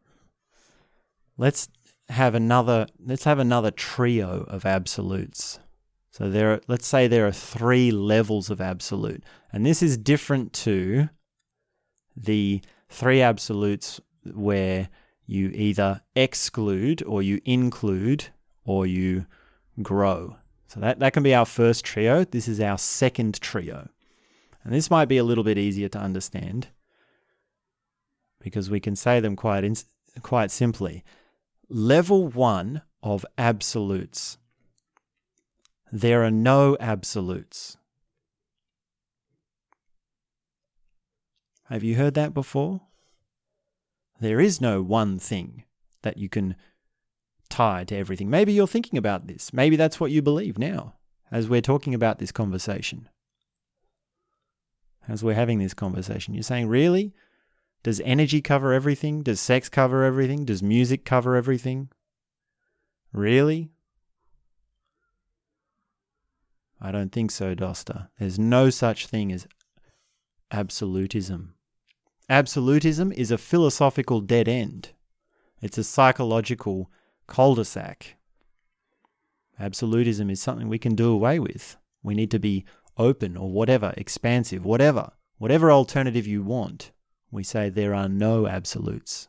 Let's 1.37 1.69
have 2.09 2.35
another 2.35 2.87
let's 3.05 3.25
have 3.25 3.39
another 3.39 3.71
trio 3.71 4.45
of 4.49 4.65
absolutes. 4.65 5.59
So 6.11 6.31
there 6.31 6.53
are, 6.53 6.61
let's 6.67 6.87
say 6.87 7.09
there 7.09 7.27
are 7.27 7.33
three 7.33 7.91
levels 7.91 8.49
of 8.49 8.61
absolute. 8.61 9.23
And 9.53 9.67
this 9.67 9.83
is 9.83 9.99
different 9.99 10.55
to 10.55 11.11
the 12.17 12.63
three 12.89 13.21
absolutes 13.21 14.01
where 14.25 14.89
you 15.27 15.51
either 15.51 16.01
exclude 16.15 17.03
or 17.03 17.23
you 17.23 17.43
include 17.45 18.29
or 18.65 18.87
you 18.87 19.27
grow. 19.83 20.37
So 20.69 20.81
that, 20.81 21.01
that 21.01 21.13
can 21.13 21.23
be 21.23 21.35
our 21.35 21.45
first 21.45 21.85
trio. 21.85 22.25
This 22.25 22.49
is 22.49 22.61
our 22.61 22.79
second 22.79 23.39
trio. 23.43 23.91
And 24.65 24.73
this 24.73 24.91
might 24.91 25.07
be 25.07 25.19
a 25.19 25.25
little 25.25 25.45
bit 25.45 25.59
easier 25.59 25.91
to 25.91 25.99
understand 25.99 26.69
because 28.47 28.71
we 28.71 28.79
can 28.79 28.95
say 28.95 29.19
them 29.19 29.35
quite, 29.35 29.65
in, 29.65 29.75
quite 30.23 30.53
simply. 30.53 31.03
Level 31.69 32.29
one 32.29 32.83
of 33.03 33.27
absolutes 33.37 34.39
there 35.91 36.23
are 36.25 36.31
no 36.31 36.77
absolutes. 36.79 37.77
Have 41.65 41.83
you 41.83 41.97
heard 41.97 42.15
that 42.15 42.35
before? 42.35 42.83
There 44.21 44.41
is 44.41 44.61
no 44.61 44.83
one 44.83 45.19
thing 45.19 45.65
that 46.03 46.19
you 46.19 46.29
can 46.29 46.55
tie 47.49 47.85
to 47.85 47.97
everything. 47.97 48.31
Maybe 48.31 48.53
you're 48.53 48.67
thinking 48.67 48.99
about 48.99 49.27
this. 49.27 49.53
Maybe 49.53 49.75
that's 49.75 49.99
what 49.99 50.11
you 50.11 50.23
believe 50.23 50.59
now 50.59 50.95
as 51.31 51.49
we're 51.49 51.61
talking 51.61 51.95
about 51.95 52.19
this 52.19 52.33
conversation. 52.33 53.09
As 55.09 55.25
we're 55.25 55.35
having 55.35 55.59
this 55.59 55.75
conversation, 55.75 56.35
you're 56.35 56.43
saying, 56.43 56.69
really? 56.69 57.15
Does 57.87 58.01
energy 58.05 58.43
cover 58.43 58.73
everything? 58.73 59.23
Does 59.23 59.41
sex 59.41 59.69
cover 59.69 60.03
everything? 60.03 60.45
Does 60.45 60.61
music 60.61 61.05
cover 61.05 61.37
everything? 61.37 61.89
Really? 63.13 63.71
I 66.81 66.91
don't 66.91 67.13
think 67.13 67.31
so, 67.31 67.55
Dosta. 67.55 68.09
There's 68.19 68.41
no 68.41 68.71
such 68.71 69.07
thing 69.07 69.31
as 69.31 69.47
absolutism. 70.51 71.55
Absolutism 72.29 73.13
is 73.13 73.31
a 73.31 73.39
philosophical 73.39 74.21
dead 74.21 74.49
end. 74.49 74.89
It's 75.63 75.79
a 75.79 75.85
psychological 75.85 76.91
cul-de-sac. 77.29 78.17
Absolutism 79.61 80.29
is 80.29 80.41
something 80.41 80.69
we 80.69 80.81
can 80.81 80.97
do 80.97 81.13
away 81.13 81.39
with. 81.39 81.77
We 82.03 82.17
need 82.17 82.33
to 82.33 82.41
be 82.41 82.65
open 82.99 83.37
or 83.37 83.53
whatever, 83.53 83.95
expansive, 83.97 84.65
whatever, 84.65 85.13
whatever 85.39 85.71
alternative 85.71 86.27
you 86.27 86.43
want. 86.43 86.91
We 87.37 87.43
say 87.43 87.69
there 87.69 87.95
are 87.95 88.09
no 88.09 88.47
absolutes. 88.47 89.29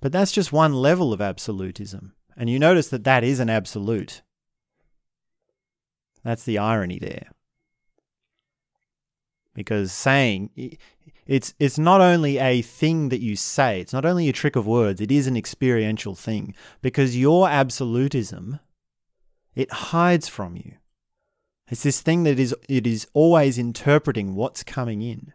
But 0.00 0.12
that's 0.12 0.30
just 0.30 0.52
one 0.52 0.74
level 0.74 1.12
of 1.12 1.20
absolutism. 1.20 2.12
And 2.36 2.48
you 2.48 2.60
notice 2.60 2.86
that 2.90 3.02
that 3.02 3.24
is 3.24 3.40
an 3.40 3.50
absolute. 3.50 4.22
That's 6.22 6.44
the 6.44 6.58
irony 6.58 7.00
there. 7.00 7.32
Because 9.54 9.90
saying 9.90 10.50
it's 11.26 11.52
it's 11.58 11.80
not 11.80 12.00
only 12.00 12.38
a 12.38 12.62
thing 12.62 13.08
that 13.08 13.20
you 13.20 13.34
say, 13.34 13.80
it's 13.80 13.92
not 13.92 14.04
only 14.04 14.28
a 14.28 14.32
trick 14.32 14.54
of 14.54 14.68
words, 14.68 15.00
it 15.00 15.10
is 15.10 15.26
an 15.26 15.36
experiential 15.36 16.14
thing 16.14 16.54
because 16.80 17.18
your 17.18 17.48
absolutism 17.48 18.60
it 19.56 19.72
hides 19.72 20.28
from 20.28 20.54
you. 20.56 20.74
It's 21.68 21.82
this 21.82 22.00
thing 22.00 22.24
that 22.24 22.38
is 22.38 22.54
it 22.68 22.86
is 22.86 23.06
always 23.14 23.58
interpreting 23.58 24.34
what's 24.34 24.62
coming 24.62 25.02
in. 25.02 25.32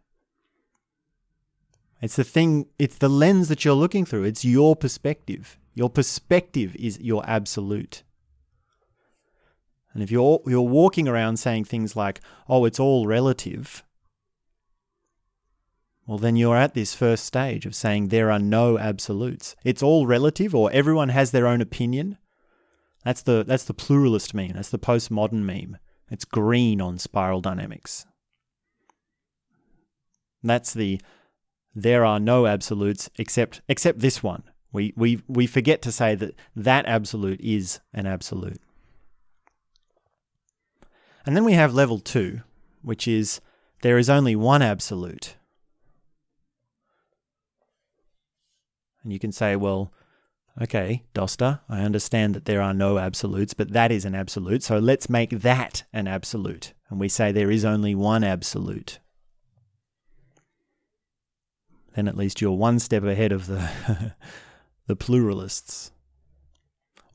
It's 2.02 2.16
the 2.16 2.24
thing, 2.24 2.68
it's 2.78 2.98
the 2.98 3.10
lens 3.10 3.48
that 3.48 3.66
you're 3.66 3.74
looking 3.74 4.06
through. 4.06 4.24
It's 4.24 4.46
your 4.46 4.76
perspective. 4.76 5.58
Your 5.74 5.90
perspective 5.90 6.76
is 6.76 7.00
your 7.00 7.28
absolute. 7.28 8.04
And 9.94 10.04
if 10.04 10.12
you're 10.12 10.42
you're 10.46 10.62
walking 10.62 11.08
around 11.08 11.38
saying 11.38 11.66
things 11.66 11.96
like, 11.96 12.22
"Oh, 12.48 12.66
it's 12.66 12.80
all 12.80 13.08
relative," 13.08 13.84
well 16.06 16.20
then 16.20 16.36
you're 16.36 16.56
at 16.56 16.76
this 16.76 16.94
first 16.94 17.26
stage 17.26 17.66
of 17.66 17.74
saying 17.74 18.08
there 18.08 18.30
are 18.32 18.40
no 18.40 18.78
absolutes. 18.78 19.56
It's 19.64 19.82
all 19.82 20.06
relative 20.06 20.54
or 20.54 20.72
everyone 20.72 21.10
has 21.10 21.32
their 21.32 21.48
own 21.48 21.62
opinion. 21.62 22.20
That's 23.04 23.24
the 23.24 23.44
that's 23.44 23.64
the 23.64 23.74
pluralist 23.74 24.36
meme. 24.36 24.54
That's 24.54 24.70
the 24.70 24.78
postmodern 24.78 25.44
meme. 25.44 25.78
It's 26.10 26.26
green 26.26 26.80
on 26.82 26.98
spiral 26.98 27.42
dynamics. 27.42 28.06
That's 30.44 30.74
the 30.74 31.02
there 31.76 32.06
are 32.06 32.20
no 32.20 32.48
absolutes 32.48 33.10
except 33.18 33.62
except 33.68 34.00
this 34.00 34.24
one. 34.24 34.44
We 34.72 34.94
we 34.96 35.22
we 35.28 35.48
forget 35.48 35.82
to 35.84 35.92
say 35.92 36.16
that 36.16 36.36
that 36.56 36.86
absolute 36.86 37.42
is 37.42 37.80
an 37.94 38.08
absolute. 38.08 38.62
And 41.26 41.36
then 41.36 41.44
we 41.44 41.54
have 41.54 41.74
level 41.74 42.00
2, 42.00 42.40
which 42.82 43.06
is 43.06 43.42
there 43.82 43.98
is 43.98 44.10
only 44.10 44.36
one 44.36 44.62
absolute. 44.62 45.36
And 49.04 49.12
you 49.12 49.20
can 49.20 49.34
say, 49.34 49.56
well, 49.58 49.92
okay, 50.62 51.04
Dosta, 51.14 51.62
I 51.70 51.82
understand 51.82 52.34
that 52.36 52.46
there 52.46 52.62
are 52.62 52.74
no 52.74 52.98
absolutes, 52.98 53.54
but 53.54 53.74
that 53.74 53.92
is 53.92 54.06
an 54.06 54.16
absolute. 54.16 54.64
So 54.64 54.78
let's 54.80 55.10
make 55.10 55.30
that 55.30 55.84
an 55.94 56.08
absolute. 56.08 56.74
And 56.90 57.00
we 57.00 57.10
say 57.10 57.32
there 57.32 57.52
is 57.52 57.66
only 57.66 57.96
one 57.96 58.24
absolute 58.24 59.00
then 61.98 62.08
at 62.08 62.16
least 62.16 62.40
you're 62.40 62.52
one 62.52 62.78
step 62.78 63.04
ahead 63.04 63.32
of 63.32 63.48
the 63.48 64.14
the 64.88 64.96
pluralists. 64.96 65.92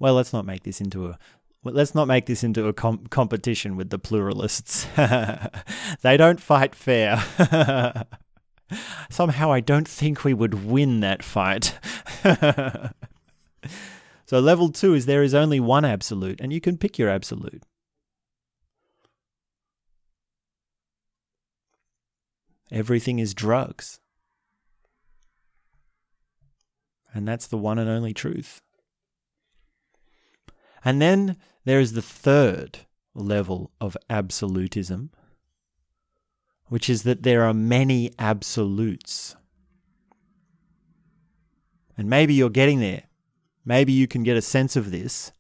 Well, 0.00 0.14
let's 0.14 0.32
not 0.32 0.44
make 0.44 0.64
this 0.64 0.80
into 0.80 1.06
a 1.06 1.18
let's 1.62 1.94
not 1.94 2.08
make 2.08 2.26
this 2.26 2.42
into 2.42 2.66
a 2.66 2.72
com- 2.72 3.06
competition 3.06 3.76
with 3.76 3.90
the 3.90 3.98
pluralists. 4.00 4.88
they 6.02 6.16
don't 6.16 6.40
fight 6.40 6.74
fair. 6.74 7.22
Somehow 9.08 9.52
I 9.52 9.60
don't 9.60 9.86
think 9.86 10.24
we 10.24 10.34
would 10.34 10.64
win 10.64 10.98
that 11.00 11.22
fight. 11.22 11.78
so 14.26 14.40
level 14.40 14.70
2 14.70 14.94
is 14.94 15.06
there 15.06 15.22
is 15.22 15.34
only 15.34 15.60
one 15.60 15.84
absolute 15.84 16.40
and 16.40 16.52
you 16.52 16.60
can 16.60 16.76
pick 16.76 16.98
your 16.98 17.08
absolute. 17.08 17.62
Everything 22.70 23.18
is 23.18 23.34
drugs. 23.34 24.00
And 27.14 27.28
that's 27.28 27.46
the 27.46 27.58
one 27.58 27.78
and 27.78 27.90
only 27.90 28.14
truth. 28.14 28.62
And 30.82 31.00
then 31.00 31.36
there 31.64 31.80
is 31.80 31.92
the 31.92 32.02
third 32.02 32.80
level 33.14 33.70
of 33.80 33.96
absolutism, 34.08 35.10
which 36.68 36.88
is 36.88 37.02
that 37.02 37.22
there 37.22 37.42
are 37.44 37.54
many 37.54 38.10
absolutes. 38.18 39.36
And 41.96 42.08
maybe 42.08 42.32
you're 42.32 42.48
getting 42.48 42.80
there. 42.80 43.04
Maybe 43.64 43.92
you 43.92 44.08
can 44.08 44.22
get 44.22 44.36
a 44.36 44.42
sense 44.42 44.76
of 44.76 44.90
this 44.90 45.32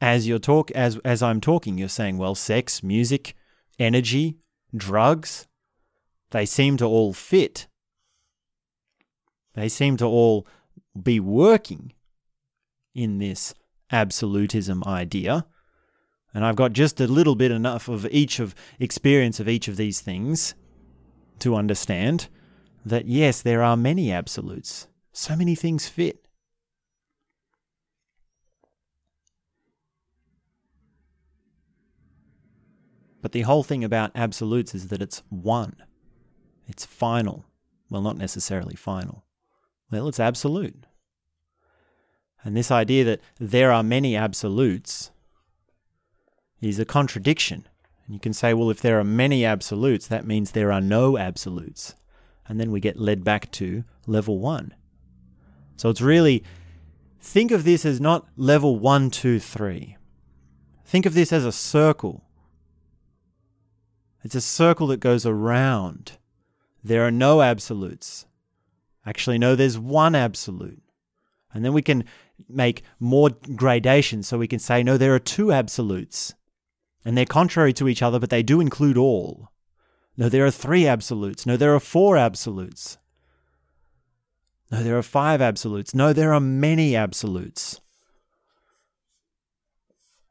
as 0.00 0.26
you're 0.26 0.38
talk 0.38 0.70
as 0.72 0.98
as 0.98 1.22
I'm 1.22 1.40
talking. 1.40 1.78
You're 1.78 1.88
saying, 1.88 2.18
well, 2.18 2.34
sex, 2.34 2.82
music, 2.82 3.34
energy, 3.78 4.38
drugs, 4.74 5.46
they 6.30 6.46
seem 6.46 6.76
to 6.78 6.86
all 6.86 7.12
fit. 7.12 7.66
They 9.54 9.68
seem 9.68 9.96
to 9.98 10.06
all 10.06 10.46
be 11.00 11.20
working 11.20 11.92
in 12.94 13.18
this 13.18 13.54
absolutism 13.92 14.82
idea. 14.84 15.46
And 16.32 16.44
I've 16.44 16.56
got 16.56 16.72
just 16.72 17.00
a 17.00 17.08
little 17.08 17.34
bit 17.34 17.50
enough 17.50 17.88
of 17.88 18.06
each 18.10 18.38
of 18.38 18.54
experience 18.78 19.40
of 19.40 19.48
each 19.48 19.66
of 19.66 19.76
these 19.76 20.00
things 20.00 20.54
to 21.40 21.56
understand 21.56 22.28
that 22.84 23.06
yes, 23.06 23.42
there 23.42 23.62
are 23.62 23.76
many 23.76 24.12
absolutes. 24.12 24.86
So 25.12 25.34
many 25.34 25.54
things 25.54 25.88
fit. 25.88 26.19
But 33.22 33.32
the 33.32 33.42
whole 33.42 33.62
thing 33.62 33.84
about 33.84 34.12
absolutes 34.14 34.74
is 34.74 34.88
that 34.88 35.02
it's 35.02 35.22
one. 35.28 35.76
It's 36.66 36.84
final. 36.84 37.44
Well, 37.90 38.02
not 38.02 38.16
necessarily 38.16 38.76
final. 38.76 39.24
Well, 39.90 40.08
it's 40.08 40.20
absolute. 40.20 40.86
And 42.42 42.56
this 42.56 42.70
idea 42.70 43.04
that 43.04 43.20
there 43.38 43.72
are 43.72 43.82
many 43.82 44.16
absolutes 44.16 45.10
is 46.60 46.78
a 46.78 46.84
contradiction. 46.84 47.68
And 48.06 48.14
you 48.14 48.20
can 48.20 48.32
say, 48.32 48.54
well, 48.54 48.70
if 48.70 48.80
there 48.80 48.98
are 48.98 49.04
many 49.04 49.44
absolutes, 49.44 50.06
that 50.06 50.26
means 50.26 50.50
there 50.50 50.72
are 50.72 50.80
no 50.80 51.18
absolutes. 51.18 51.94
And 52.46 52.58
then 52.58 52.70
we 52.70 52.80
get 52.80 52.98
led 52.98 53.24
back 53.24 53.50
to 53.52 53.84
level 54.06 54.38
one. 54.38 54.74
So 55.76 55.90
it's 55.90 56.00
really, 56.00 56.42
think 57.20 57.50
of 57.50 57.64
this 57.64 57.84
as 57.84 58.00
not 58.00 58.26
level 58.36 58.78
one, 58.78 59.10
two, 59.10 59.38
three. 59.38 59.96
Think 60.84 61.06
of 61.06 61.14
this 61.14 61.32
as 61.32 61.44
a 61.44 61.52
circle. 61.52 62.24
It's 64.22 64.34
a 64.34 64.40
circle 64.40 64.86
that 64.88 65.00
goes 65.00 65.24
around. 65.24 66.18
There 66.84 67.06
are 67.06 67.10
no 67.10 67.42
absolutes. 67.42 68.26
Actually, 69.06 69.38
no, 69.38 69.54
there's 69.54 69.78
one 69.78 70.14
absolute. 70.14 70.82
And 71.52 71.64
then 71.64 71.72
we 71.72 71.82
can 71.82 72.04
make 72.48 72.82
more 72.98 73.30
gradations. 73.30 74.28
So 74.28 74.38
we 74.38 74.48
can 74.48 74.58
say, 74.58 74.82
no, 74.82 74.96
there 74.96 75.14
are 75.14 75.18
two 75.18 75.52
absolutes. 75.52 76.34
And 77.04 77.16
they're 77.16 77.24
contrary 77.24 77.72
to 77.74 77.88
each 77.88 78.02
other, 78.02 78.18
but 78.18 78.30
they 78.30 78.42
do 78.42 78.60
include 78.60 78.96
all. 78.96 79.50
No, 80.16 80.28
there 80.28 80.44
are 80.44 80.50
three 80.50 80.86
absolutes. 80.86 81.46
No, 81.46 81.56
there 81.56 81.74
are 81.74 81.80
four 81.80 82.16
absolutes. 82.16 82.98
No, 84.70 84.82
there 84.82 84.96
are 84.96 85.02
five 85.02 85.40
absolutes. 85.40 85.94
No, 85.94 86.12
there 86.12 86.32
are 86.32 86.40
many 86.40 86.94
absolutes. 86.94 87.80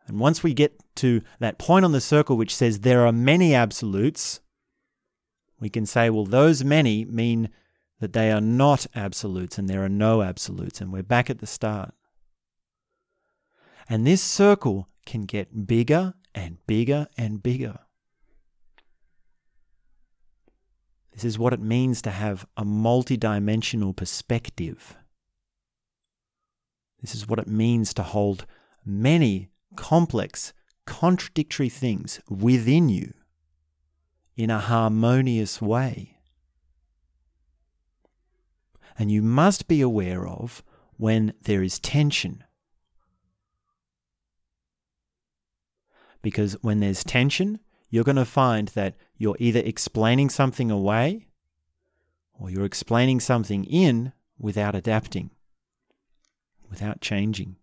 And 0.10 0.19
once 0.19 0.41
we 0.43 0.54
get 0.54 0.82
to 0.95 1.22
that 1.39 1.60
point 1.60 1.86
on 1.86 1.91
the 1.91 2.02
circle 2.02 2.36
which 2.36 2.56
says 2.56 2.80
there 2.80 3.06
are 3.06 3.12
many 3.12 3.54
absolutes, 3.54 4.41
we 5.60 5.69
can 5.69 5.86
say, 5.86 6.10
well, 6.10 6.26
those 6.26 6.63
many 6.63 7.06
mean 7.06 7.50
that 8.00 8.13
they 8.13 8.32
are 8.32 8.41
not 8.41 8.88
absolutes 8.95 9.58
and 9.58 9.69
there 9.69 9.84
are 9.84 9.89
no 9.89 10.22
absolutes, 10.22 10.82
and 10.82 10.91
we're 10.91 11.04
back 11.04 11.30
at 11.30 11.39
the 11.39 11.48
start. 11.48 11.93
And 13.88 14.06
this 14.06 14.22
circle 14.22 14.88
can 15.06 15.24
get 15.24 15.67
bigger 15.67 16.15
and 16.34 16.58
bigger 16.65 17.08
and 17.17 17.43
bigger. 17.43 17.80
This 21.12 21.26
is 21.26 21.38
what 21.38 21.54
it 21.54 21.60
means 21.60 22.02
to 22.04 22.12
have 22.12 22.48
a 22.56 22.63
multidimensional 22.63 23.95
perspective. 23.95 24.95
This 27.02 27.13
is 27.13 27.28
what 27.28 27.39
it 27.39 27.48
means 27.48 27.93
to 27.95 28.04
hold 28.04 28.45
many 28.86 29.50
complex, 29.75 30.53
contradictory 30.86 31.69
things 31.69 32.19
within 32.29 32.89
you 32.89 33.13
in 34.36 34.49
a 34.49 34.60
harmonious 34.60 35.62
way 35.62 36.19
and 38.99 39.10
you 39.10 39.21
must 39.21 39.69
be 39.69 39.79
aware 39.79 40.27
of 40.27 40.62
when 40.97 41.34
there 41.43 41.63
is 41.63 41.79
tension. 41.79 42.43
Because 46.21 46.58
when 46.62 46.82
there's 46.82 47.05
tension, 47.05 47.60
you're 47.89 48.03
going 48.03 48.17
to 48.17 48.25
find 48.25 48.67
that 48.69 48.97
you're 49.17 49.38
either 49.39 49.62
explaining 49.63 50.29
something 50.29 50.69
away 50.69 51.27
or 52.34 52.49
you're 52.49 52.65
explaining 52.65 53.21
something 53.21 53.63
in 53.63 54.12
without 54.38 54.75
adapting, 54.75 55.32
without 56.69 56.99
changing. 56.99 57.55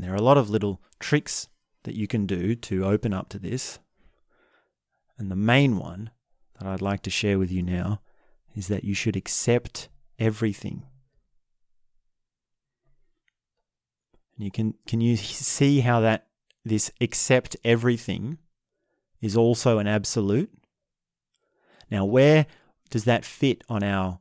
And 0.00 0.08
there 0.08 0.14
are 0.14 0.16
a 0.16 0.22
lot 0.22 0.38
of 0.38 0.48
little 0.48 0.80
tricks 0.98 1.50
that 1.82 1.94
you 1.94 2.06
can 2.06 2.24
do 2.24 2.54
to 2.54 2.86
open 2.86 3.12
up 3.12 3.28
to 3.28 3.38
this. 3.38 3.80
And 5.18 5.30
the 5.30 5.36
main 5.36 5.76
one 5.76 6.08
that 6.58 6.66
I'd 6.66 6.80
like 6.80 7.02
to 7.02 7.10
share 7.10 7.38
with 7.38 7.52
you 7.52 7.62
now 7.62 8.00
is 8.56 8.68
that 8.68 8.82
you 8.82 8.94
should 8.94 9.14
accept 9.14 9.90
everything. 10.18 10.84
And 14.36 14.44
you 14.46 14.50
can 14.50 14.72
can 14.86 15.02
you 15.02 15.18
see 15.18 15.80
how 15.80 16.00
that 16.00 16.28
this 16.64 16.90
accept 17.02 17.58
everything 17.62 18.38
is 19.20 19.36
also 19.36 19.76
an 19.76 19.86
absolute? 19.86 20.50
Now 21.90 22.06
where 22.06 22.46
does 22.88 23.04
that 23.04 23.26
fit 23.26 23.64
on 23.68 23.82
our 23.82 24.20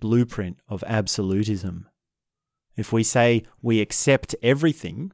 blueprint 0.00 0.58
of 0.68 0.82
absolutism? 0.88 1.86
If 2.78 2.92
we 2.92 3.02
say 3.02 3.42
we 3.60 3.80
accept 3.80 4.36
everything, 4.40 5.10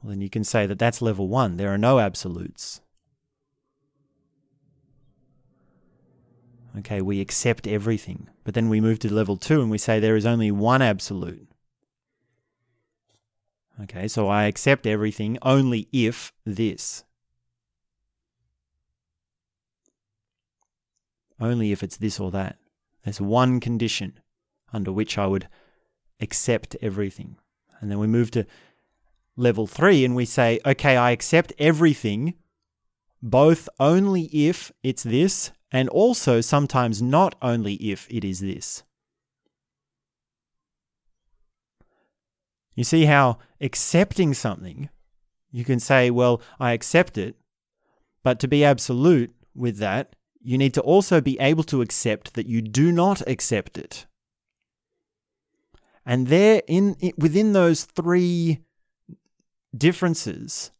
well, 0.00 0.10
then 0.10 0.20
you 0.20 0.30
can 0.30 0.44
say 0.44 0.66
that 0.66 0.78
that's 0.78 1.02
level 1.02 1.26
one. 1.26 1.56
There 1.56 1.74
are 1.74 1.76
no 1.76 1.98
absolutes. 1.98 2.80
Okay, 6.78 7.02
we 7.02 7.20
accept 7.20 7.66
everything. 7.66 8.28
But 8.44 8.54
then 8.54 8.68
we 8.68 8.80
move 8.80 9.00
to 9.00 9.12
level 9.12 9.36
two 9.36 9.60
and 9.60 9.68
we 9.68 9.78
say 9.78 9.98
there 9.98 10.14
is 10.14 10.24
only 10.24 10.52
one 10.52 10.80
absolute. 10.80 11.48
Okay, 13.82 14.06
so 14.06 14.28
I 14.28 14.44
accept 14.44 14.86
everything 14.86 15.38
only 15.42 15.88
if 15.92 16.32
this. 16.46 17.02
Only 21.40 21.72
if 21.72 21.82
it's 21.82 21.96
this 21.96 22.20
or 22.20 22.30
that. 22.30 22.58
There's 23.02 23.20
one 23.20 23.58
condition 23.58 24.20
under 24.72 24.92
which 24.92 25.18
I 25.18 25.26
would 25.26 25.48
accept 26.22 26.76
everything. 26.80 27.36
And 27.80 27.90
then 27.90 27.98
we 27.98 28.06
move 28.06 28.30
to 28.32 28.46
level 29.36 29.66
three 29.66 30.04
and 30.04 30.14
we 30.14 30.24
say, 30.24 30.60
okay, 30.64 30.96
I 30.96 31.10
accept 31.10 31.52
everything, 31.58 32.34
both 33.22 33.68
only 33.80 34.24
if 34.32 34.72
it's 34.82 35.02
this, 35.02 35.50
and 35.70 35.88
also 35.88 36.40
sometimes 36.40 37.02
not 37.02 37.34
only 37.42 37.74
if 37.74 38.06
it 38.10 38.24
is 38.24 38.40
this. 38.40 38.82
You 42.74 42.84
see 42.84 43.04
how 43.04 43.38
accepting 43.60 44.32
something, 44.32 44.88
you 45.50 45.64
can 45.64 45.80
say, 45.80 46.10
well, 46.10 46.40
I 46.58 46.72
accept 46.72 47.18
it, 47.18 47.36
but 48.22 48.38
to 48.40 48.48
be 48.48 48.64
absolute 48.64 49.34
with 49.54 49.78
that, 49.78 50.16
you 50.40 50.58
need 50.58 50.74
to 50.74 50.80
also 50.80 51.20
be 51.20 51.38
able 51.38 51.64
to 51.64 51.82
accept 51.82 52.34
that 52.34 52.46
you 52.46 52.62
do 52.62 52.90
not 52.90 53.22
accept 53.26 53.78
it. 53.78 54.06
And 56.04 56.26
there, 56.26 56.62
in 56.66 56.96
within 57.16 57.52
those 57.52 57.84
three 57.84 58.60
differences, 59.76 60.70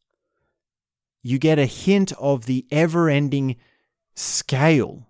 you 1.22 1.38
get 1.38 1.58
a 1.58 1.66
hint 1.66 2.12
of 2.18 2.46
the 2.46 2.66
ever-ending 2.70 3.56
scale 4.14 5.06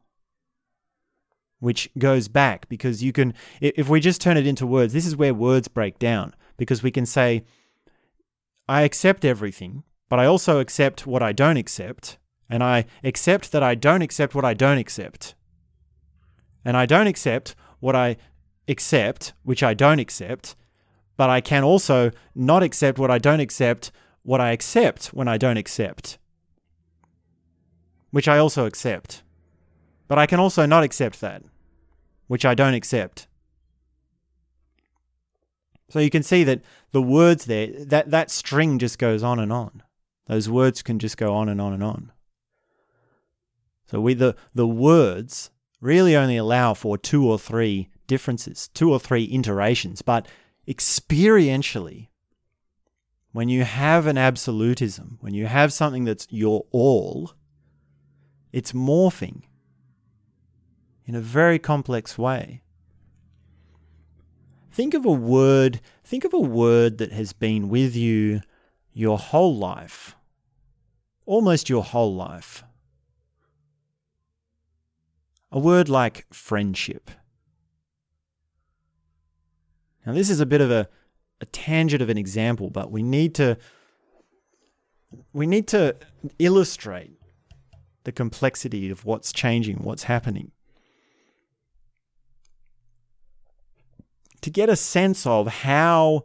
which 1.59 1.88
goes 1.96 2.27
back 2.29 2.68
because 2.68 3.03
you 3.03 3.12
can 3.12 3.35
if 3.61 3.88
we 3.88 4.01
just 4.01 4.20
turn 4.20 4.37
it 4.37 4.46
into 4.46 4.64
words 4.64 4.92
this 4.92 5.07
is 5.07 5.16
where 5.16 5.35
words 5.35 5.66
break 5.66 5.98
down 5.98 6.33
because 6.57 6.85
we 6.85 6.90
can 6.90 7.05
say 7.05 7.44
i 8.68 8.83
accept 8.83 9.25
everything 9.25 9.83
but 10.09 10.20
i 10.20 10.25
also 10.25 10.61
accept 10.61 11.05
what 11.05 11.20
i 11.20 11.33
don't 11.33 11.57
accept 11.57 12.16
and 12.53 12.62
i 12.62 12.85
accept 13.03 13.51
that 13.51 13.62
i 13.62 13.75
don't 13.75 14.03
accept 14.03 14.35
what 14.35 14.44
i 14.44 14.53
don't 14.53 14.77
accept. 14.77 15.35
And 16.64 16.77
i 16.77 16.85
don't 16.85 17.07
accept 17.07 17.55
what 17.81 17.96
i 17.96 18.18
accept, 18.72 19.32
which 19.44 19.62
I 19.62 19.74
don't 19.74 20.00
accept, 20.00 20.56
but 21.16 21.30
I 21.30 21.40
can 21.40 21.62
also 21.62 22.11
not 22.35 22.64
accept 22.64 22.98
what 22.98 23.12
I 23.12 23.18
don't 23.18 23.38
accept, 23.38 23.92
what 24.24 24.40
I 24.40 24.50
accept 24.50 25.06
when 25.14 25.28
I 25.28 25.38
don't 25.38 25.56
accept, 25.56 26.18
which 28.11 28.26
I 28.26 28.38
also 28.38 28.66
accept. 28.66 29.22
But 30.08 30.18
I 30.18 30.26
can 30.26 30.40
also 30.40 30.66
not 30.66 30.82
accept 30.82 31.20
that, 31.20 31.42
which 32.26 32.44
I 32.44 32.54
don't 32.54 32.74
accept. 32.74 33.28
So 35.88 36.00
you 36.00 36.11
can 36.11 36.22
see 36.22 36.42
that 36.44 36.62
the 36.90 37.02
words 37.02 37.44
there, 37.44 37.68
that, 37.85 38.11
that 38.11 38.30
string 38.30 38.78
just 38.78 38.98
goes 38.98 39.22
on 39.22 39.38
and 39.38 39.52
on. 39.52 39.82
Those 40.26 40.48
words 40.48 40.82
can 40.82 40.98
just 40.98 41.16
go 41.16 41.35
on 41.35 41.48
and 41.48 41.61
on 41.61 41.72
and 41.72 41.85
on. 41.85 42.12
So 43.87 44.00
we 44.00 44.14
the, 44.14 44.35
the 44.54 44.66
words 44.66 45.50
really 45.80 46.16
only 46.16 46.38
allow 46.38 46.72
for 46.72 46.96
two 46.96 47.30
or 47.30 47.38
three 47.38 47.90
differences, 48.12 48.68
two 48.75 48.92
or 48.92 49.01
three 49.01 49.25
iterations, 49.33 50.03
but 50.03 50.29
experientially, 50.68 52.09
when 53.33 53.48
you 53.48 53.64
have 53.64 54.07
an 54.07 54.18
absolutism, 54.18 55.16
when 55.22 55.33
you 55.33 55.46
have 55.46 55.72
something 55.72 56.05
that's 56.05 56.27
your 56.29 56.66
all, 56.72 57.33
it's 58.53 58.72
morphing 58.72 59.44
in 61.07 61.14
a 61.14 61.22
very 61.22 61.59
complex 61.59 62.18
way. 62.18 62.61
Think 64.70 64.92
of 64.92 65.07
a 65.07 65.11
word, 65.11 65.81
think 66.05 66.25
of 66.25 66.35
a 66.35 66.48
word 66.64 66.98
that 66.98 67.12
has 67.12 67.33
been 67.33 67.70
with 67.70 67.96
you 67.96 68.42
your 68.92 69.16
whole 69.16 69.57
life, 69.57 70.16
almost 71.25 71.70
your 71.70 71.83
whole 71.83 72.14
life. 72.14 72.62
A 75.51 75.59
word 75.59 75.88
like 75.88 76.27
friendship. 76.31 77.11
Now, 80.06 80.12
this 80.12 80.30
is 80.30 80.40
a 80.40 80.46
bit 80.46 80.60
of 80.60 80.70
a, 80.70 80.88
a 81.40 81.46
tangent 81.46 82.02
of 82.02 82.08
an 82.08 82.18
example, 82.18 82.70
but 82.70 82.90
we 82.90 83.02
need 83.02 83.34
to 83.36 83.56
we 85.32 85.46
need 85.46 85.68
to 85.68 85.96
illustrate 86.38 87.18
the 88.04 88.12
complexity 88.12 88.90
of 88.90 89.04
what's 89.04 89.32
changing, 89.32 89.76
what's 89.82 90.04
happening. 90.04 90.52
To 94.40 94.50
get 94.50 94.68
a 94.68 94.76
sense 94.76 95.26
of 95.26 95.46
how 95.46 96.24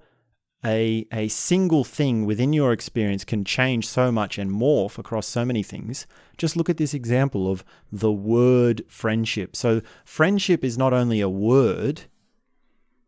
a, 0.66 1.06
a 1.14 1.28
single 1.28 1.84
thing 1.84 2.26
within 2.26 2.52
your 2.52 2.74
experience 2.74 3.24
can 3.24 3.46
change 3.46 3.88
so 3.88 4.12
much 4.12 4.38
and 4.38 4.50
morph 4.52 4.98
across 4.98 5.28
so 5.28 5.46
many 5.46 5.62
things, 5.62 6.08
just 6.38 6.58
look 6.58 6.70
at 6.70 6.78
this 6.78 6.94
example 6.94 7.52
of 7.52 7.64
the 7.92 8.12
word 8.12 8.84
friendship. 8.88 9.56
So, 9.56 9.82
friendship 10.04 10.64
is 10.64 10.78
not 10.78 10.94
only 10.94 11.22
a 11.22 11.30
word, 11.30 12.04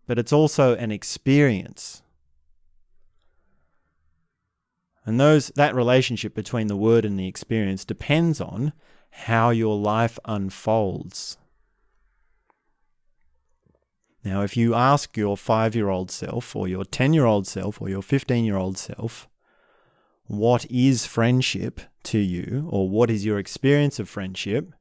but 0.09 0.17
it's 0.17 0.33
also 0.33 0.75
an 0.77 0.91
experience. 0.91 2.01
And 5.05 5.19
those 5.19 5.49
that 5.49 5.75
relationship 5.75 6.33
between 6.33 6.65
the 6.65 6.75
word 6.75 7.05
and 7.05 7.19
the 7.19 7.27
experience 7.27 7.85
depends 7.85 8.41
on 8.41 8.73
how 9.11 9.51
your 9.51 9.77
life 9.77 10.17
unfolds. 10.25 11.37
Now, 14.23 14.41
if 14.41 14.57
you 14.57 14.73
ask 14.73 15.15
your 15.15 15.37
five 15.37 15.75
year 15.75 15.89
old 15.89 16.09
self, 16.09 16.55
or 16.55 16.67
your 16.67 16.85
10 16.85 17.13
year 17.13 17.25
old 17.25 17.45
self, 17.45 17.79
or 17.79 17.87
your 17.87 18.01
15 18.01 18.43
year 18.43 18.57
old 18.57 18.79
self, 18.79 19.29
what 20.25 20.65
is 20.71 21.05
friendship 21.05 21.81
to 22.05 22.17
you, 22.17 22.67
or 22.71 22.89
what 22.89 23.11
is 23.11 23.25
your 23.25 23.37
experience 23.37 23.99
of 23.99 24.09
friendship, 24.09 24.73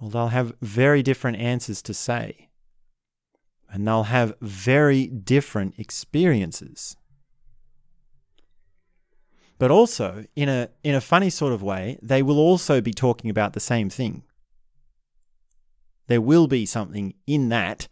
well, 0.00 0.10
they'll 0.10 0.28
have 0.28 0.56
very 0.60 1.04
different 1.04 1.36
answers 1.36 1.80
to 1.82 1.94
say 1.94 2.47
and 3.70 3.86
they'll 3.86 4.04
have 4.04 4.34
very 4.40 5.06
different 5.06 5.74
experiences. 5.78 6.96
But 9.58 9.70
also, 9.70 10.24
in 10.36 10.48
a, 10.48 10.68
in 10.84 10.94
a 10.94 11.00
funny 11.00 11.30
sort 11.30 11.52
of 11.52 11.62
way, 11.62 11.98
they 12.00 12.22
will 12.22 12.38
also 12.38 12.80
be 12.80 12.92
talking 12.92 13.28
about 13.28 13.52
the 13.52 13.60
same 13.60 13.90
thing. 13.90 14.22
There 16.06 16.20
will 16.20 16.46
be 16.46 16.64
something 16.64 17.14
in 17.26 17.48
that 17.50 17.88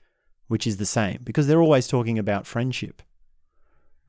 which 0.46 0.66
is 0.66 0.76
the 0.76 0.86
same 0.86 1.20
because 1.24 1.46
they're 1.46 1.60
always 1.60 1.88
talking 1.88 2.18
about 2.18 2.46
friendship. 2.46 3.02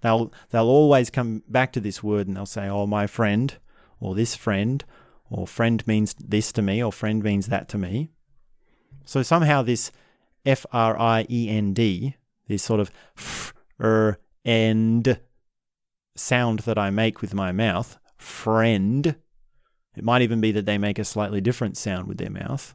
They'll, 0.01 0.31
they'll 0.51 0.69
always 0.69 1.09
come 1.09 1.41
back 1.47 1.73
to 1.73 1.79
this 1.79 2.03
word 2.03 2.27
and 2.27 2.37
they'll 2.37 2.45
say, 2.45 2.69
Oh, 2.69 2.85
my 2.85 3.07
friend, 3.07 3.57
or 3.99 4.13
this 4.13 4.35
friend, 4.35 4.85
or 5.29 5.47
friend 5.47 5.85
means 5.87 6.13
this 6.13 6.51
to 6.53 6.61
me, 6.61 6.81
or 6.81 6.93
friend 6.93 7.23
means 7.23 7.47
that 7.47 7.67
to 7.69 7.77
me. 7.77 8.11
So 9.03 9.23
somehow 9.23 9.63
this 9.63 9.91
F 10.47 10.65
R 10.71 10.97
I 10.97 11.27
E 11.29 11.49
N 11.49 11.73
D, 11.73 12.15
this 12.47 12.63
sort 12.63 12.79
of 12.79 12.89
f 13.17 13.53
er 13.81 14.17
end 14.45 15.19
sound 16.15 16.59
that 16.59 16.77
I 16.77 16.89
make 16.89 17.21
with 17.21 17.33
my 17.33 17.51
mouth, 17.51 17.99
friend. 18.15 19.15
It 19.95 20.03
might 20.03 20.21
even 20.21 20.39
be 20.39 20.53
that 20.53 20.65
they 20.65 20.77
make 20.77 20.99
a 20.99 21.03
slightly 21.03 21.41
different 21.41 21.75
sound 21.75 22.07
with 22.07 22.17
their 22.17 22.29
mouth. 22.29 22.73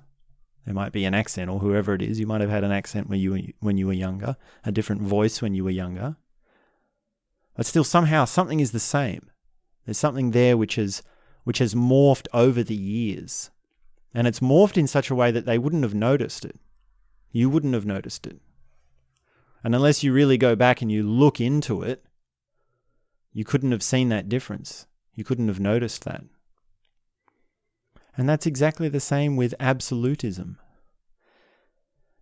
There 0.67 0.75
might 0.75 0.93
be 0.93 1.05
an 1.07 1.15
accent, 1.15 1.51
or 1.51 1.61
whoever 1.61 1.95
it 1.95 2.03
is. 2.03 2.21
You 2.21 2.27
might 2.27 2.43
have 2.43 2.51
had 2.51 2.63
an 2.63 2.73
accent 2.73 3.09
when 3.09 3.19
you 3.19 3.33
were, 3.33 3.41
when 3.61 3.79
you 3.79 3.87
were 3.87 3.93
younger, 3.93 4.37
a 4.65 4.71
different 4.71 5.03
voice 5.03 5.41
when 5.41 5.55
you 5.55 5.65
were 5.65 5.71
younger. 5.71 6.17
But 7.57 7.67
still, 7.67 7.85
somehow, 7.85 8.27
something 8.27 8.61
is 8.61 8.73
the 8.73 8.81
same. 8.81 9.31
There's 9.85 9.99
something 9.99 10.31
there 10.31 10.57
which 10.57 10.77
has, 10.77 11.03
which 11.45 11.59
has 11.59 11.75
morphed 11.75 12.29
over 12.33 12.63
the 12.63 12.77
years. 12.77 13.51
And 14.15 14.27
it's 14.27 14.41
morphed 14.41 14.77
in 14.77 14.87
such 14.87 15.11
a 15.11 15.15
way 15.15 15.31
that 15.31 15.47
they 15.47 15.59
wouldn't 15.59 15.83
have 15.83 15.95
noticed 15.95 16.45
it. 16.45 16.59
You 17.33 17.51
wouldn't 17.51 17.75
have 17.75 17.87
noticed 17.87 18.27
it. 18.27 18.41
And 19.65 19.75
unless 19.75 20.03
you 20.03 20.13
really 20.13 20.37
go 20.37 20.55
back 20.55 20.83
and 20.83 20.93
you 20.93 21.03
look 21.03 21.41
into 21.41 21.83
it, 21.83 22.05
you 23.33 23.45
couldn't 23.45 23.73
have 23.73 23.83
seen 23.83 24.11
that 24.11 24.29
difference. 24.29 24.87
You 25.15 25.25
couldn't 25.25 25.49
have 25.49 25.61
noticed 25.61 26.05
that. 26.05 26.25
And 28.17 28.29
that's 28.29 28.47
exactly 28.47 28.89
the 28.89 29.01
same 29.01 29.37
with 29.37 29.55
absolutism. 29.59 30.59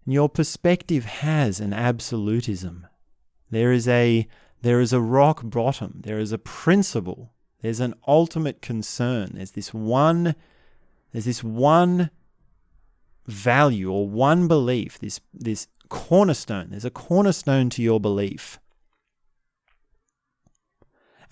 Your 0.06 0.28
perspective 0.28 1.04
has 1.04 1.60
an 1.60 1.72
absolutism. 1.72 2.86
There 3.50 3.72
is 3.72 3.88
a 3.88 4.28
there 4.62 4.80
is 4.80 4.92
a 4.92 5.00
rock 5.00 5.40
bottom. 5.44 6.00
There 6.04 6.18
is 6.18 6.32
a 6.32 6.38
principle. 6.38 7.32
There's 7.62 7.80
an 7.80 7.94
ultimate 8.06 8.60
concern. 8.60 9.32
There's 9.34 9.52
this 9.52 9.74
one 9.74 10.34
there's 11.12 11.24
this 11.24 11.42
one 11.42 12.10
value 13.30 13.90
or 13.90 14.08
one 14.08 14.48
belief, 14.48 14.98
this 14.98 15.20
this 15.32 15.68
cornerstone. 15.88 16.68
There's 16.70 16.84
a 16.84 16.90
cornerstone 16.90 17.70
to 17.70 17.82
your 17.82 18.00
belief. 18.00 18.58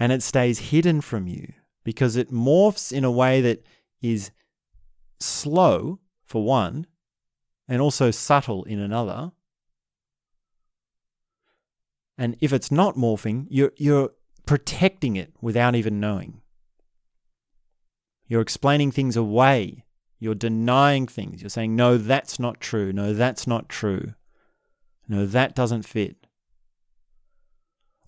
And 0.01 0.13
it 0.13 0.23
stays 0.23 0.71
hidden 0.71 1.01
from 1.01 1.27
you 1.27 1.53
because 1.85 2.17
it 2.17 2.31
morphs 2.31 2.93
in 2.93 3.05
a 3.05 3.11
way 3.11 3.41
that 3.41 3.65
is 4.01 4.31
slow, 5.19 5.99
for 6.25 6.45
one, 6.45 6.87
and 7.67 7.83
also 7.83 8.11
subtle 8.11 8.65
in 8.65 8.79
another. 8.79 9.33
And 12.17 12.37
if 12.41 12.53
it's 12.53 12.71
not 12.71 12.97
morphing, 12.97 13.47
you're, 13.49 13.73
you're 13.77 14.11
protecting 14.47 15.17
it 15.17 15.33
without 15.41 15.75
even 15.75 16.01
knowing. 16.01 16.43
You're 18.27 18.41
explaining 18.41 18.93
things 18.93 19.17
away. 19.17 19.85
You're 20.19 20.35
denying 20.35 21.07
things. 21.07 21.43
You're 21.43 21.51
saying, 21.51 21.77
no, 21.77 21.97
that's 21.97 22.39
not 22.39 22.61
true. 22.61 22.93
No, 22.93 23.15
that's 23.15 23.47
not 23.47 23.69
true. 23.69 24.15
No, 25.09 25.27
that 25.27 25.55
doesn't 25.55 25.83
fit. 25.83 26.17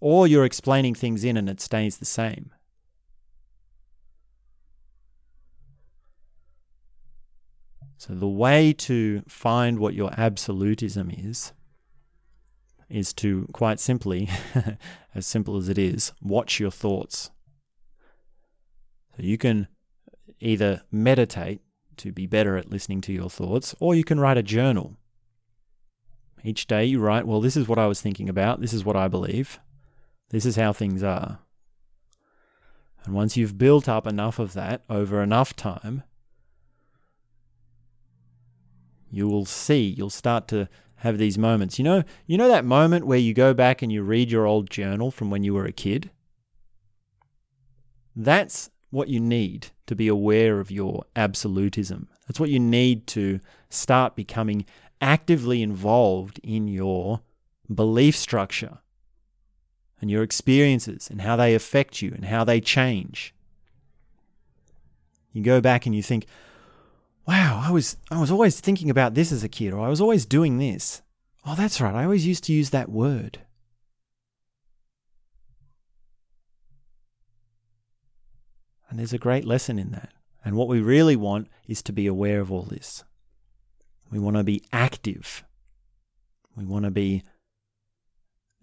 Or 0.01 0.27
you're 0.27 0.45
explaining 0.45 0.95
things 0.95 1.25
in 1.25 1.37
and 1.37 1.49
it 1.49 1.61
stays 1.61 1.99
the 1.99 2.05
same. 2.05 2.51
So, 7.97 8.15
the 8.15 8.27
way 8.27 8.73
to 8.73 9.23
find 9.29 9.79
what 9.79 9.93
your 9.93 10.11
absolutism 10.17 11.11
is, 11.11 11.53
is 12.89 13.13
to 13.15 13.47
quite 13.53 13.79
simply, 13.79 14.31
as 15.15 15.27
simple 15.27 15.59
as 15.59 15.69
it 15.69 15.77
is, 15.77 16.13
watch 16.23 16.59
your 16.59 16.71
thoughts. 16.71 17.31
So, 19.15 19.23
you 19.23 19.37
can 19.37 19.69
either 20.41 20.83
meditate 20.91 21.61
to 22.01 22.13
be 22.13 22.27
better 22.27 22.57
at 22.57 22.71
listening 22.71 23.01
to 23.03 23.13
your 23.13 23.31
thoughts, 23.31 23.75
or 23.81 23.95
you 23.95 24.05
can 24.05 24.21
write 24.21 24.39
a 24.39 24.43
journal. 24.43 24.97
Each 26.43 26.67
day 26.67 26.85
you 26.85 26.99
write, 26.99 27.27
well, 27.27 27.41
this 27.41 27.57
is 27.57 27.69
what 27.69 27.79
I 27.79 27.87
was 27.87 28.01
thinking 28.01 28.29
about, 28.29 28.61
this 28.61 28.73
is 28.73 28.85
what 28.85 28.97
I 28.97 29.09
believe, 29.09 29.61
this 30.31 30.47
is 30.47 30.57
how 30.57 30.73
things 30.73 31.03
are. 31.03 31.41
And 33.05 33.15
once 33.15 33.37
you've 33.37 33.59
built 33.59 33.89
up 33.89 34.07
enough 34.07 34.39
of 34.39 34.55
that 34.55 34.83
over 34.89 35.23
enough 35.23 35.55
time, 35.55 36.03
you 39.11 39.29
will 39.29 39.45
see, 39.45 39.95
you'll 39.97 40.11
start 40.11 40.49
to 40.49 40.69
have 40.97 41.19
these 41.19 41.39
moments. 41.39 41.79
You 41.79 41.85
know, 41.85 42.05
you 42.27 42.39
know 42.39 42.49
that 42.49 42.65
moment 42.65 43.07
where 43.07 43.19
you 43.19 43.35
go 43.35 43.55
back 43.55 43.83
and 43.83 43.91
you 43.91 44.03
read 44.03 44.31
your 44.31 44.47
old 44.47 44.71
journal 44.71 45.11
from 45.11 45.31
when 45.31 45.43
you 45.43 45.55
were 45.55 45.65
a 45.65 45.73
kid? 45.73 46.11
That's 48.15 48.71
what 48.91 49.09
you 49.09 49.21
need 49.21 49.69
to 49.91 49.97
be 49.97 50.07
aware 50.07 50.61
of 50.61 50.71
your 50.71 51.03
absolutism. 51.17 52.09
That's 52.29 52.39
what 52.39 52.49
you 52.49 52.61
need 52.61 53.09
to 53.09 53.41
start 53.71 54.15
becoming 54.15 54.65
actively 55.01 55.63
involved 55.63 56.39
in 56.45 56.69
your 56.69 57.23
belief 57.75 58.15
structure 58.17 58.79
and 60.01 60.09
your 60.09 60.23
experiences 60.23 61.09
and 61.11 61.23
how 61.23 61.35
they 61.35 61.57
affect 61.57 62.03
you 62.03 62.13
and 62.15 62.27
how 62.27 62.45
they 62.45 62.61
change. 62.61 63.35
You 65.33 65.43
go 65.43 65.61
back 65.61 65.87
and 65.87 65.95
you 65.95 66.05
think, 66.05 66.27
wow, 67.27 67.61
I 67.67 67.73
was 67.73 67.97
I 68.13 68.21
was 68.21 68.31
always 68.31 68.61
thinking 68.61 68.91
about 68.91 69.15
this 69.15 69.33
as 69.33 69.43
a 69.43 69.49
kid, 69.49 69.73
or 69.73 69.85
I 69.85 69.89
was 69.89 70.01
always 70.01 70.25
doing 70.25 70.59
this. 70.59 71.03
Oh, 71.45 71.57
that's 71.57 71.81
right. 71.81 71.97
I 71.97 72.05
always 72.05 72.29
used 72.29 72.45
to 72.45 72.53
use 72.53 72.71
that 72.71 72.91
word. 72.91 73.41
And 78.91 78.99
there's 78.99 79.13
a 79.13 79.19
great 79.19 79.47
lesson 79.47 79.79
in 79.79 79.93
that. 79.93 80.13
And 80.45 80.57
what 80.57 80.69
we 80.69 80.81
really 80.81 81.17
want 81.17 81.49
is 81.67 81.81
to 81.83 81.93
be 81.93 82.07
aware 82.07 82.41
of 82.41 82.51
all 82.51 82.63
this. 82.63 83.05
We 84.11 84.19
want 84.19 84.37
to 84.37 84.45
be 84.45 84.63
active. 84.73 85.45
We 86.57 86.65
want 86.65 86.85
to 86.85 86.91
be 86.91 87.23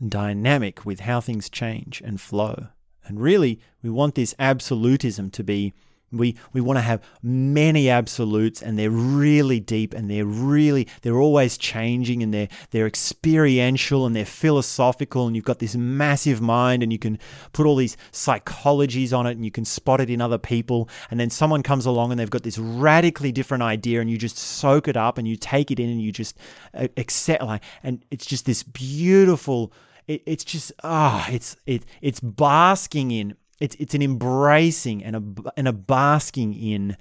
dynamic 0.06 0.86
with 0.86 1.02
how 1.02 1.22
things 1.22 1.50
change 1.50 2.02
and 2.04 2.20
flow. 2.20 2.68
And 3.06 3.22
really, 3.22 3.62
we 3.82 3.90
want 3.90 4.16
this 4.16 4.36
absolutism 4.38 5.32
to 5.32 5.44
be 5.44 5.74
we 6.12 6.36
we 6.54 6.62
want 6.62 6.78
to 6.78 6.82
have 6.82 7.04
many 7.22 7.90
absolutes 7.90 8.62
and 8.62 8.80
they're 8.80 8.90
really 8.90 9.60
deep 9.60 9.94
and 9.94 10.10
they're 10.10 10.26
really 10.26 10.88
they're 11.02 11.20
always 11.20 11.58
changing 11.58 12.24
and 12.24 12.34
they're 12.34 12.48
they're 12.72 12.88
experiential 12.88 14.06
and 14.06 14.16
they're 14.16 14.26
philosophical 14.26 15.28
and 15.28 15.36
you've 15.36 15.46
got 15.46 15.60
this 15.60 15.76
massive 15.76 16.42
mind 16.42 16.82
and 16.82 16.92
you 16.92 17.00
can 17.00 17.20
put 17.52 17.66
all 17.66 17.76
these 17.76 17.98
psychologies 18.12 19.18
on 19.18 19.28
it 19.28 19.32
and 19.32 19.44
you 19.44 19.52
can 19.52 19.66
spot 19.66 20.00
it 20.00 20.10
in 20.10 20.22
other 20.22 20.38
people. 20.38 20.90
And 21.12 21.20
then 21.20 21.30
someone 21.30 21.64
comes 21.64 21.86
along 21.86 22.12
and 22.12 22.20
they've 22.20 22.30
got 22.30 22.44
this 22.44 22.58
radically 22.58 23.32
different 23.32 23.64
idea 23.64 24.02
and 24.02 24.10
you 24.10 24.18
just 24.18 24.38
soak 24.38 24.88
it 24.88 24.98
up 24.98 25.18
and 25.18 25.28
you 25.28 25.36
take 25.36 25.72
it 25.72 25.80
in 25.80 25.90
and 25.90 26.02
you 26.02 26.12
just 26.12 26.38
uh, 26.74 26.88
accept 26.98 27.44
like 27.44 27.64
and 27.84 28.04
it's 28.12 28.26
just 28.26 28.46
this 28.46 28.64
beautiful 28.64 29.74
it, 30.08 30.24
it's 30.26 30.44
just 30.44 30.72
ah 30.84 31.28
it's 31.30 31.56
it 31.66 31.86
it's 32.02 32.20
basking 32.20 33.12
in 33.12 33.36
it's 33.60 33.76
it's 33.76 33.96
an 33.96 34.02
embracing 34.02 35.04
and 35.04 35.16
a 35.16 35.52
and 35.58 35.68
a 35.68 35.74
basking 35.74 36.54
in 36.54 36.98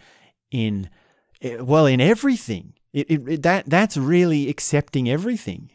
in 0.51 0.89
eh, 1.43 1.61
well 1.61 1.87
in 1.87 2.01
everything. 2.01 2.75
It, 2.93 3.11
it, 3.11 3.43
that 3.43 3.69
that's 3.69 3.97
really 3.97 4.49
accepting 4.49 5.09
everything. 5.09 5.71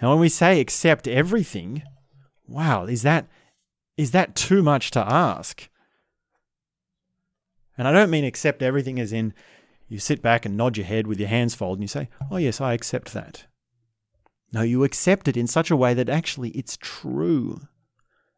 Now, 0.00 0.10
when 0.10 0.20
we 0.20 0.28
say 0.28 0.60
accept 0.60 1.08
everything, 1.08 1.82
wow, 2.46 2.84
is 2.84 3.02
that 3.02 3.26
is 3.96 4.12
that 4.12 4.34
too 4.34 4.62
much 4.62 4.90
to 4.92 5.00
ask? 5.00 5.68
And 7.78 7.86
I 7.86 7.92
don't 7.92 8.10
mean 8.10 8.24
accept 8.24 8.62
everything 8.62 8.98
as 8.98 9.12
in 9.12 9.34
you 9.88 9.98
sit 9.98 10.22
back 10.22 10.46
and 10.46 10.56
nod 10.56 10.76
your 10.76 10.86
head 10.86 11.06
with 11.06 11.20
your 11.20 11.28
hands 11.28 11.54
folded 11.54 11.80
and 11.80 11.84
you 11.84 11.88
say, 11.88 12.08
"Oh 12.30 12.38
yes, 12.38 12.60
I 12.60 12.72
accept 12.72 13.12
that." 13.12 13.46
No, 14.52 14.62
you 14.62 14.84
accept 14.84 15.28
it 15.28 15.36
in 15.36 15.46
such 15.46 15.70
a 15.70 15.76
way 15.76 15.92
that 15.92 16.08
actually 16.08 16.50
it's 16.50 16.78
true 16.80 17.60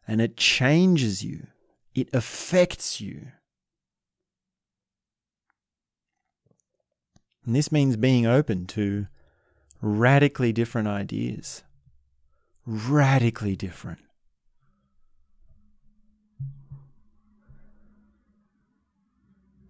and 0.09 0.23
it 0.23 0.39
changes 0.39 1.23
you, 1.23 1.47
it 1.95 2.09
affects 2.15 3.01
you. 3.01 3.29
And 7.45 7.55
this 7.55 7.71
means 7.71 7.97
being 7.97 8.27
open 8.27 8.67
to 8.69 9.07
radically 9.83 10.53
different 10.53 10.89
ideas. 10.89 11.63
Radically 12.67 13.55
different. 13.55 14.01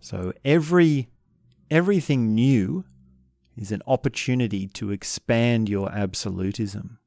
So 0.00 0.32
every 0.44 1.08
everything 1.70 2.34
new 2.34 2.84
is 3.56 3.70
an 3.70 3.82
opportunity 3.86 4.66
to 4.68 4.90
expand 4.90 5.68
your 5.68 5.92
absolutism. 5.92 6.98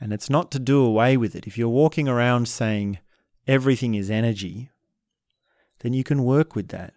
And 0.00 0.12
it's 0.12 0.30
not 0.30 0.50
to 0.52 0.58
do 0.58 0.84
away 0.84 1.16
with 1.16 1.34
it. 1.34 1.46
If 1.46 1.56
you're 1.56 1.68
walking 1.68 2.08
around 2.08 2.48
saying 2.48 2.98
everything 3.46 3.94
is 3.94 4.10
energy, 4.10 4.70
then 5.80 5.92
you 5.92 6.04
can 6.04 6.24
work 6.24 6.54
with 6.54 6.68
that. 6.68 6.94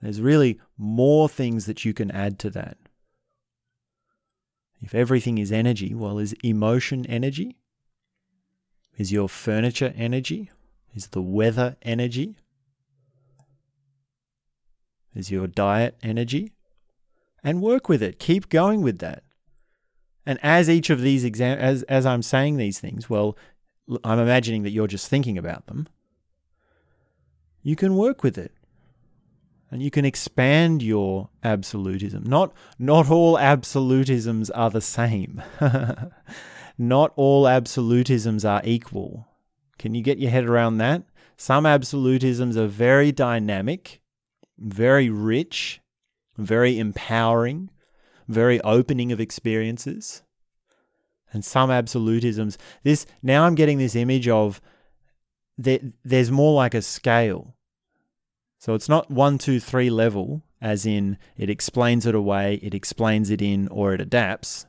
There's 0.00 0.20
really 0.20 0.60
more 0.76 1.28
things 1.28 1.66
that 1.66 1.84
you 1.84 1.92
can 1.92 2.10
add 2.10 2.38
to 2.40 2.50
that. 2.50 2.76
If 4.80 4.94
everything 4.94 5.38
is 5.38 5.50
energy, 5.50 5.94
well, 5.94 6.18
is 6.18 6.34
emotion 6.44 7.04
energy? 7.06 7.56
Is 8.96 9.12
your 9.12 9.28
furniture 9.28 9.92
energy? 9.96 10.50
Is 10.94 11.08
the 11.08 11.22
weather 11.22 11.76
energy? 11.82 12.36
Is 15.14 15.30
your 15.30 15.46
diet 15.46 15.96
energy? 16.02 16.52
And 17.42 17.62
work 17.62 17.88
with 17.88 18.02
it. 18.02 18.18
Keep 18.18 18.48
going 18.48 18.82
with 18.82 18.98
that. 18.98 19.22
And 20.28 20.38
as 20.42 20.68
each 20.68 20.90
of 20.90 21.00
these 21.00 21.24
exam 21.24 21.56
as 21.58 21.84
as 21.84 22.04
I'm 22.04 22.20
saying 22.20 22.58
these 22.58 22.78
things, 22.78 23.08
well, 23.08 23.34
I'm 24.04 24.18
imagining 24.18 24.62
that 24.64 24.72
you're 24.72 24.86
just 24.86 25.08
thinking 25.08 25.38
about 25.38 25.66
them. 25.68 25.88
You 27.62 27.74
can 27.74 27.96
work 27.96 28.22
with 28.22 28.36
it. 28.36 28.52
and 29.70 29.82
you 29.82 29.90
can 29.90 30.04
expand 30.04 30.82
your 30.82 31.30
absolutism. 31.42 32.24
Not 32.24 32.52
not 32.78 33.10
all 33.10 33.38
absolutisms 33.38 34.50
are 34.54 34.68
the 34.68 34.82
same. 34.82 35.42
not 36.78 37.12
all 37.16 37.44
absolutisms 37.44 38.46
are 38.46 38.60
equal. 38.64 39.26
Can 39.78 39.94
you 39.94 40.02
get 40.02 40.18
your 40.18 40.30
head 40.30 40.44
around 40.44 40.76
that? 40.76 41.04
Some 41.38 41.64
absolutisms 41.64 42.54
are 42.56 42.66
very 42.66 43.12
dynamic, 43.12 44.02
very 44.58 45.08
rich, 45.08 45.80
very 46.36 46.78
empowering, 46.78 47.70
very 48.28 48.60
opening 48.60 49.10
of 49.10 49.20
experiences. 49.20 50.22
And 51.32 51.44
some 51.44 51.70
absolutisms, 51.70 52.56
this 52.84 53.06
now 53.22 53.44
I'm 53.44 53.54
getting 53.54 53.78
this 53.78 53.96
image 53.96 54.28
of 54.28 54.60
there, 55.56 55.80
there's 56.04 56.30
more 56.30 56.54
like 56.54 56.74
a 56.74 56.82
scale. 56.82 57.54
So 58.58 58.74
it's 58.74 58.88
not 58.88 59.10
one, 59.10 59.38
two, 59.38 59.60
three 59.60 59.90
level, 59.90 60.42
as 60.60 60.86
in 60.86 61.18
it 61.36 61.50
explains 61.50 62.06
it 62.06 62.14
away, 62.14 62.60
it 62.62 62.74
explains 62.74 63.30
it 63.30 63.42
in, 63.42 63.68
or 63.68 63.94
it 63.94 64.00
adapts. 64.00 64.66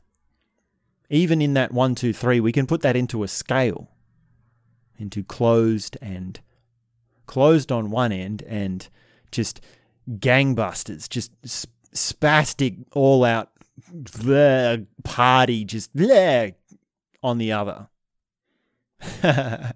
Even 1.10 1.41
in 1.41 1.53
that 1.55 1.72
one, 1.72 1.95
two, 1.95 2.14
three, 2.14 2.39
we 2.39 2.51
can 2.51 2.68
put 2.68 2.82
that 2.82 2.95
into 2.95 3.24
a 3.24 3.28
scale, 3.28 3.89
into 4.97 5.24
closed 5.24 5.97
and 6.01 6.39
closed 7.26 7.72
on 7.72 7.89
one 7.89 8.12
end 8.12 8.43
and 8.43 8.89
just 9.32 9.62
gangbusters, 10.10 11.07
just 11.07 11.32
spastic, 11.93 12.85
all 12.93 13.23
out 13.23 13.49
bleh, 13.91 14.85
party, 15.03 15.65
just 15.65 15.95
bleh, 15.95 16.53
on 17.23 17.37
the 17.37 17.51
other. 17.51 17.87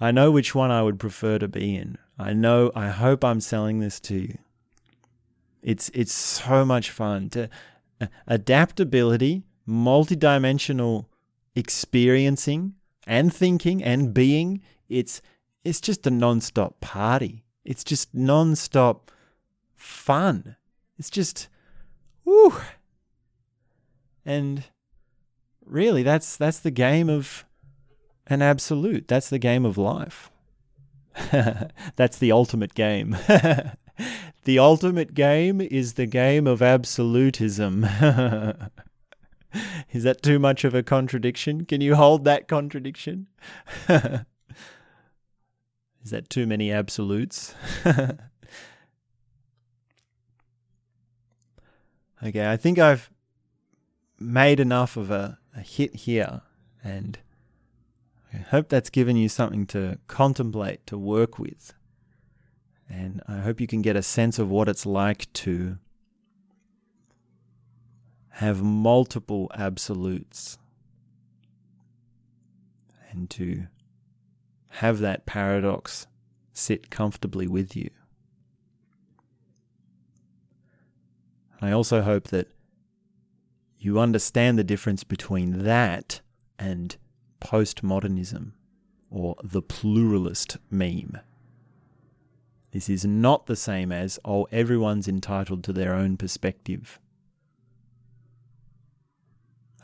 I 0.00 0.10
know 0.10 0.30
which 0.30 0.54
one 0.54 0.70
I 0.70 0.82
would 0.82 0.98
prefer 0.98 1.38
to 1.38 1.48
be 1.48 1.76
in. 1.76 1.98
I 2.18 2.32
know, 2.32 2.72
I 2.74 2.88
hope 2.88 3.24
I'm 3.24 3.40
selling 3.40 3.80
this 3.80 4.00
to 4.00 4.14
you. 4.16 4.38
It's, 5.62 5.90
it's 5.94 6.12
so 6.12 6.64
much 6.64 6.90
fun 6.90 7.30
to 7.30 7.48
uh, 8.00 8.06
adaptability, 8.26 9.44
multidimensional 9.66 11.06
experiencing 11.54 12.74
and 13.06 13.32
thinking 13.32 13.82
and 13.82 14.12
being. 14.12 14.60
It's, 14.88 15.22
it's 15.64 15.80
just 15.80 16.06
a 16.06 16.10
non-stop 16.10 16.80
party. 16.80 17.44
It's 17.64 17.84
just 17.84 18.12
non-stop 18.12 19.12
fun. 19.82 20.56
It's 20.98 21.10
just, 21.10 21.48
woo. 22.24 22.54
And 24.24 24.64
really, 25.64 26.02
that's 26.02 26.36
that's 26.36 26.60
the 26.60 26.70
game 26.70 27.10
of 27.10 27.44
an 28.26 28.40
absolute. 28.40 29.08
That's 29.08 29.28
the 29.28 29.38
game 29.38 29.66
of 29.66 29.76
life. 29.76 30.30
that's 31.96 32.18
the 32.18 32.32
ultimate 32.32 32.74
game. 32.74 33.16
the 34.44 34.58
ultimate 34.58 35.14
game 35.14 35.60
is 35.60 35.94
the 35.94 36.06
game 36.06 36.46
of 36.46 36.62
absolutism. 36.62 37.84
is 39.92 40.04
that 40.04 40.22
too 40.22 40.38
much 40.38 40.64
of 40.64 40.74
a 40.74 40.82
contradiction? 40.82 41.66
Can 41.66 41.80
you 41.80 41.96
hold 41.96 42.24
that 42.24 42.48
contradiction? 42.48 43.26
is 43.88 44.24
that 46.04 46.30
too 46.30 46.46
many 46.46 46.72
absolutes? 46.72 47.54
Okay, 52.24 52.50
I 52.50 52.56
think 52.56 52.78
I've 52.78 53.10
made 54.18 54.60
enough 54.60 54.96
of 54.96 55.10
a, 55.10 55.38
a 55.56 55.60
hit 55.60 55.94
here 55.94 56.42
and 56.82 57.18
I 58.32 58.38
hope 58.38 58.68
that's 58.68 58.90
given 58.90 59.16
you 59.16 59.28
something 59.28 59.66
to 59.66 59.98
contemplate, 60.06 60.86
to 60.86 60.96
work 60.96 61.38
with. 61.38 61.74
And 62.88 63.22
I 63.28 63.38
hope 63.38 63.60
you 63.60 63.66
can 63.66 63.82
get 63.82 63.96
a 63.96 64.02
sense 64.02 64.38
of 64.38 64.50
what 64.50 64.68
it's 64.68 64.86
like 64.86 65.32
to 65.34 65.78
have 68.30 68.62
multiple 68.62 69.50
absolutes 69.54 70.58
and 73.10 73.28
to 73.30 73.66
have 74.68 75.00
that 75.00 75.26
paradox 75.26 76.06
sit 76.54 76.90
comfortably 76.90 77.46
with 77.46 77.76
you. 77.76 77.90
I 81.62 81.70
also 81.70 82.02
hope 82.02 82.28
that 82.28 82.48
you 83.78 84.00
understand 84.00 84.58
the 84.58 84.64
difference 84.64 85.04
between 85.04 85.62
that 85.62 86.20
and 86.58 86.96
postmodernism 87.40 88.52
or 89.10 89.36
the 89.44 89.62
pluralist 89.62 90.56
meme. 90.70 91.18
This 92.72 92.88
is 92.88 93.04
not 93.04 93.46
the 93.46 93.54
same 93.54 93.92
as, 93.92 94.18
oh, 94.24 94.48
everyone's 94.50 95.06
entitled 95.06 95.62
to 95.64 95.72
their 95.72 95.94
own 95.94 96.16
perspective. 96.16 96.98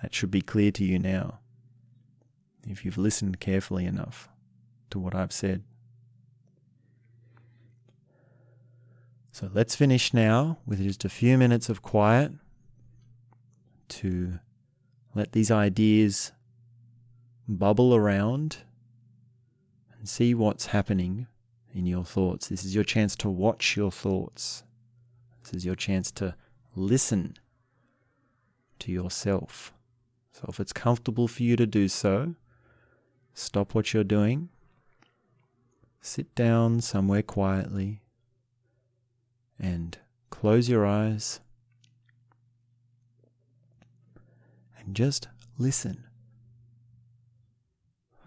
That 0.02 0.14
should 0.14 0.32
be 0.32 0.42
clear 0.42 0.72
to 0.72 0.84
you 0.84 0.98
now, 0.98 1.38
if 2.66 2.84
you've 2.84 2.98
listened 2.98 3.38
carefully 3.38 3.84
enough 3.84 4.28
to 4.90 4.98
what 4.98 5.14
I've 5.14 5.32
said. 5.32 5.62
So 9.38 9.48
let's 9.54 9.76
finish 9.76 10.12
now 10.12 10.58
with 10.66 10.82
just 10.82 11.04
a 11.04 11.08
few 11.08 11.38
minutes 11.38 11.68
of 11.68 11.80
quiet 11.80 12.32
to 13.90 14.40
let 15.14 15.30
these 15.30 15.48
ideas 15.48 16.32
bubble 17.46 17.94
around 17.94 18.56
and 19.96 20.08
see 20.08 20.34
what's 20.34 20.66
happening 20.66 21.28
in 21.72 21.86
your 21.86 22.02
thoughts. 22.02 22.48
This 22.48 22.64
is 22.64 22.74
your 22.74 22.82
chance 22.82 23.14
to 23.14 23.30
watch 23.30 23.76
your 23.76 23.92
thoughts. 23.92 24.64
This 25.44 25.54
is 25.54 25.64
your 25.64 25.76
chance 25.76 26.10
to 26.10 26.34
listen 26.74 27.36
to 28.80 28.90
yourself. 28.90 29.72
So 30.32 30.46
if 30.48 30.58
it's 30.58 30.72
comfortable 30.72 31.28
for 31.28 31.44
you 31.44 31.54
to 31.54 31.64
do 31.64 31.86
so, 31.86 32.34
stop 33.34 33.72
what 33.72 33.94
you're 33.94 34.02
doing, 34.02 34.48
sit 36.00 36.34
down 36.34 36.80
somewhere 36.80 37.22
quietly, 37.22 38.02
and 39.58 39.98
close 40.30 40.68
your 40.68 40.86
eyes 40.86 41.40
and 44.78 44.94
just 44.94 45.28
listen. 45.58 46.04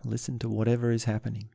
Listen 0.03 0.39
to 0.39 0.49
whatever 0.49 0.91
is 0.91 1.05
happening. 1.05 1.49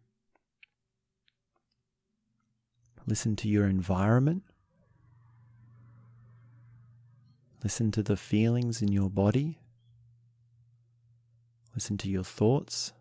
Listen 3.07 3.37
to 3.37 3.49
your 3.49 3.67
environment. 3.67 4.43
Listen 7.63 7.91
to 7.93 8.03
the 8.03 8.17
feelings 8.17 8.83
in 8.83 8.93
your 8.93 9.11
body. 9.11 9.59
Listen 11.75 11.99
to 11.99 12.09
your 12.09 12.25
thoughts. 12.25 12.93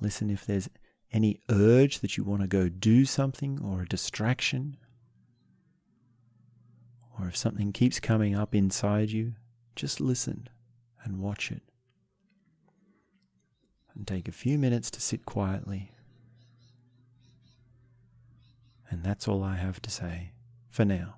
Listen 0.00 0.30
if 0.30 0.46
there's 0.46 0.68
any 1.12 1.40
urge 1.50 2.00
that 2.00 2.16
you 2.16 2.24
want 2.24 2.42
to 2.42 2.48
go 2.48 2.68
do 2.68 3.04
something 3.04 3.60
or 3.62 3.82
a 3.82 3.88
distraction. 3.88 4.76
Or 7.18 7.26
if 7.26 7.36
something 7.36 7.72
keeps 7.72 7.98
coming 7.98 8.34
up 8.34 8.54
inside 8.54 9.10
you, 9.10 9.34
just 9.74 10.00
listen 10.00 10.48
and 11.02 11.18
watch 11.18 11.50
it 11.50 11.62
and 13.94 14.06
take 14.06 14.28
a 14.28 14.32
few 14.32 14.58
minutes 14.58 14.90
to 14.92 15.00
sit 15.00 15.26
quietly. 15.26 15.92
And 18.90 19.02
that's 19.02 19.26
all 19.28 19.42
I 19.42 19.56
have 19.56 19.82
to 19.82 19.90
say 19.90 20.32
for 20.70 20.84
now. 20.84 21.16